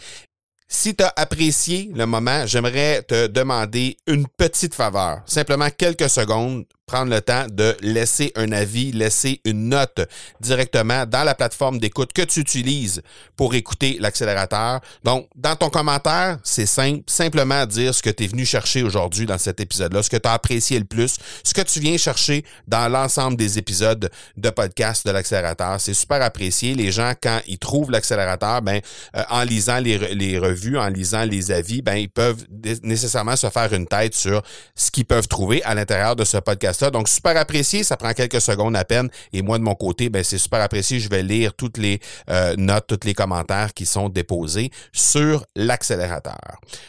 [0.68, 5.24] Si tu as apprécié le moment, j'aimerais te demander une petite faveur.
[5.26, 10.02] Simplement quelques secondes, prendre le temps de laisser un avis, laisser une note
[10.42, 13.04] directement dans la plateforme d'écoute que tu utilises
[13.36, 14.82] pour écouter l'accélérateur.
[15.04, 19.28] Donc, dans ton commentaire, c'est simple, simplement dire ce que tu es venu chercher aujourd'hui
[19.28, 22.44] dans cet épisode-là, ce que tu as apprécié le plus, ce que tu viens chercher
[22.68, 25.80] dans l'ensemble des épisodes de podcast de l'accélérateur.
[25.80, 26.74] C'est super apprécié.
[26.74, 28.82] Les gens, quand ils trouvent l'accélérateur, ben,
[29.16, 32.48] euh, en lisant les, les revues, en lisant les avis, ben, ils peuvent
[32.82, 34.42] nécessairement se faire une tête sur
[34.76, 37.84] ce qu'ils peuvent trouver à l'intérieur de ce podcast Donc, super apprécié.
[37.84, 39.10] Ça prend quelques secondes à peine.
[39.34, 41.00] Et moi, de mon côté, ben, c'est super apprécié.
[41.00, 42.00] Je vais lire toutes les
[42.30, 46.40] euh, notes, tous les commentaires qui sont déposés sur l'accélérateur.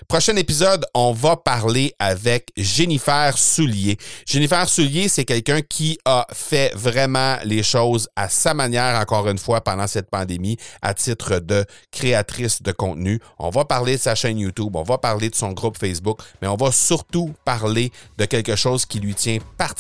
[0.09, 3.99] Prochain épisode, on va parler avec Jennifer Soulier.
[4.27, 9.39] Jennifer Soulier, c'est quelqu'un qui a fait vraiment les choses à sa manière, encore une
[9.39, 13.21] fois, pendant cette pandémie, à titre de créatrice de contenu.
[13.39, 16.49] On va parler de sa chaîne YouTube, on va parler de son groupe Facebook, mais
[16.49, 19.80] on va surtout parler de quelque chose qui lui tient particulièrement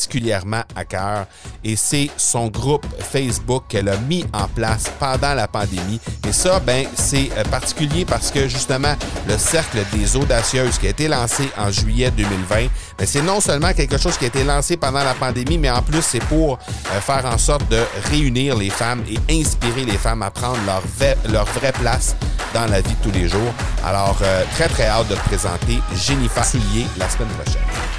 [0.77, 1.27] à cœur
[1.65, 6.01] et c'est son groupe Facebook qu'elle a mis en place pendant la pandémie.
[6.27, 8.95] Et ça, ben, c'est euh, particulier parce que justement,
[9.29, 12.57] le Cercle des Audacieuses qui a été lancé en juillet 2020,
[12.99, 15.83] ben, c'est non seulement quelque chose qui a été lancé pendant la pandémie, mais en
[15.83, 17.81] plus, c'est pour euh, faire en sorte de
[18.11, 20.83] réunir les femmes et inspirer les femmes à prendre leur,
[21.31, 22.17] leur vraie place
[22.55, 23.53] dans la vie de tous les jours.
[23.85, 27.90] Alors, euh, très, très hâte de te présenter Jennifer Soulier la semaine prochaine.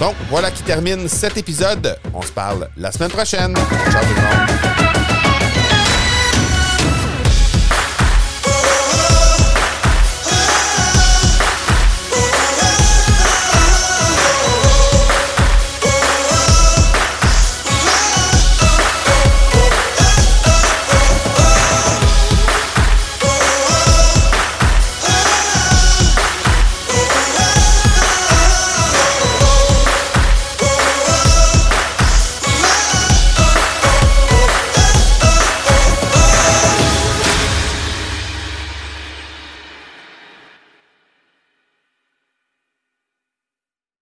[0.00, 1.96] Donc, voilà qui termine cet épisode.
[2.14, 3.54] On se parle la semaine prochaine.
[3.54, 4.91] Ciao tout le monde.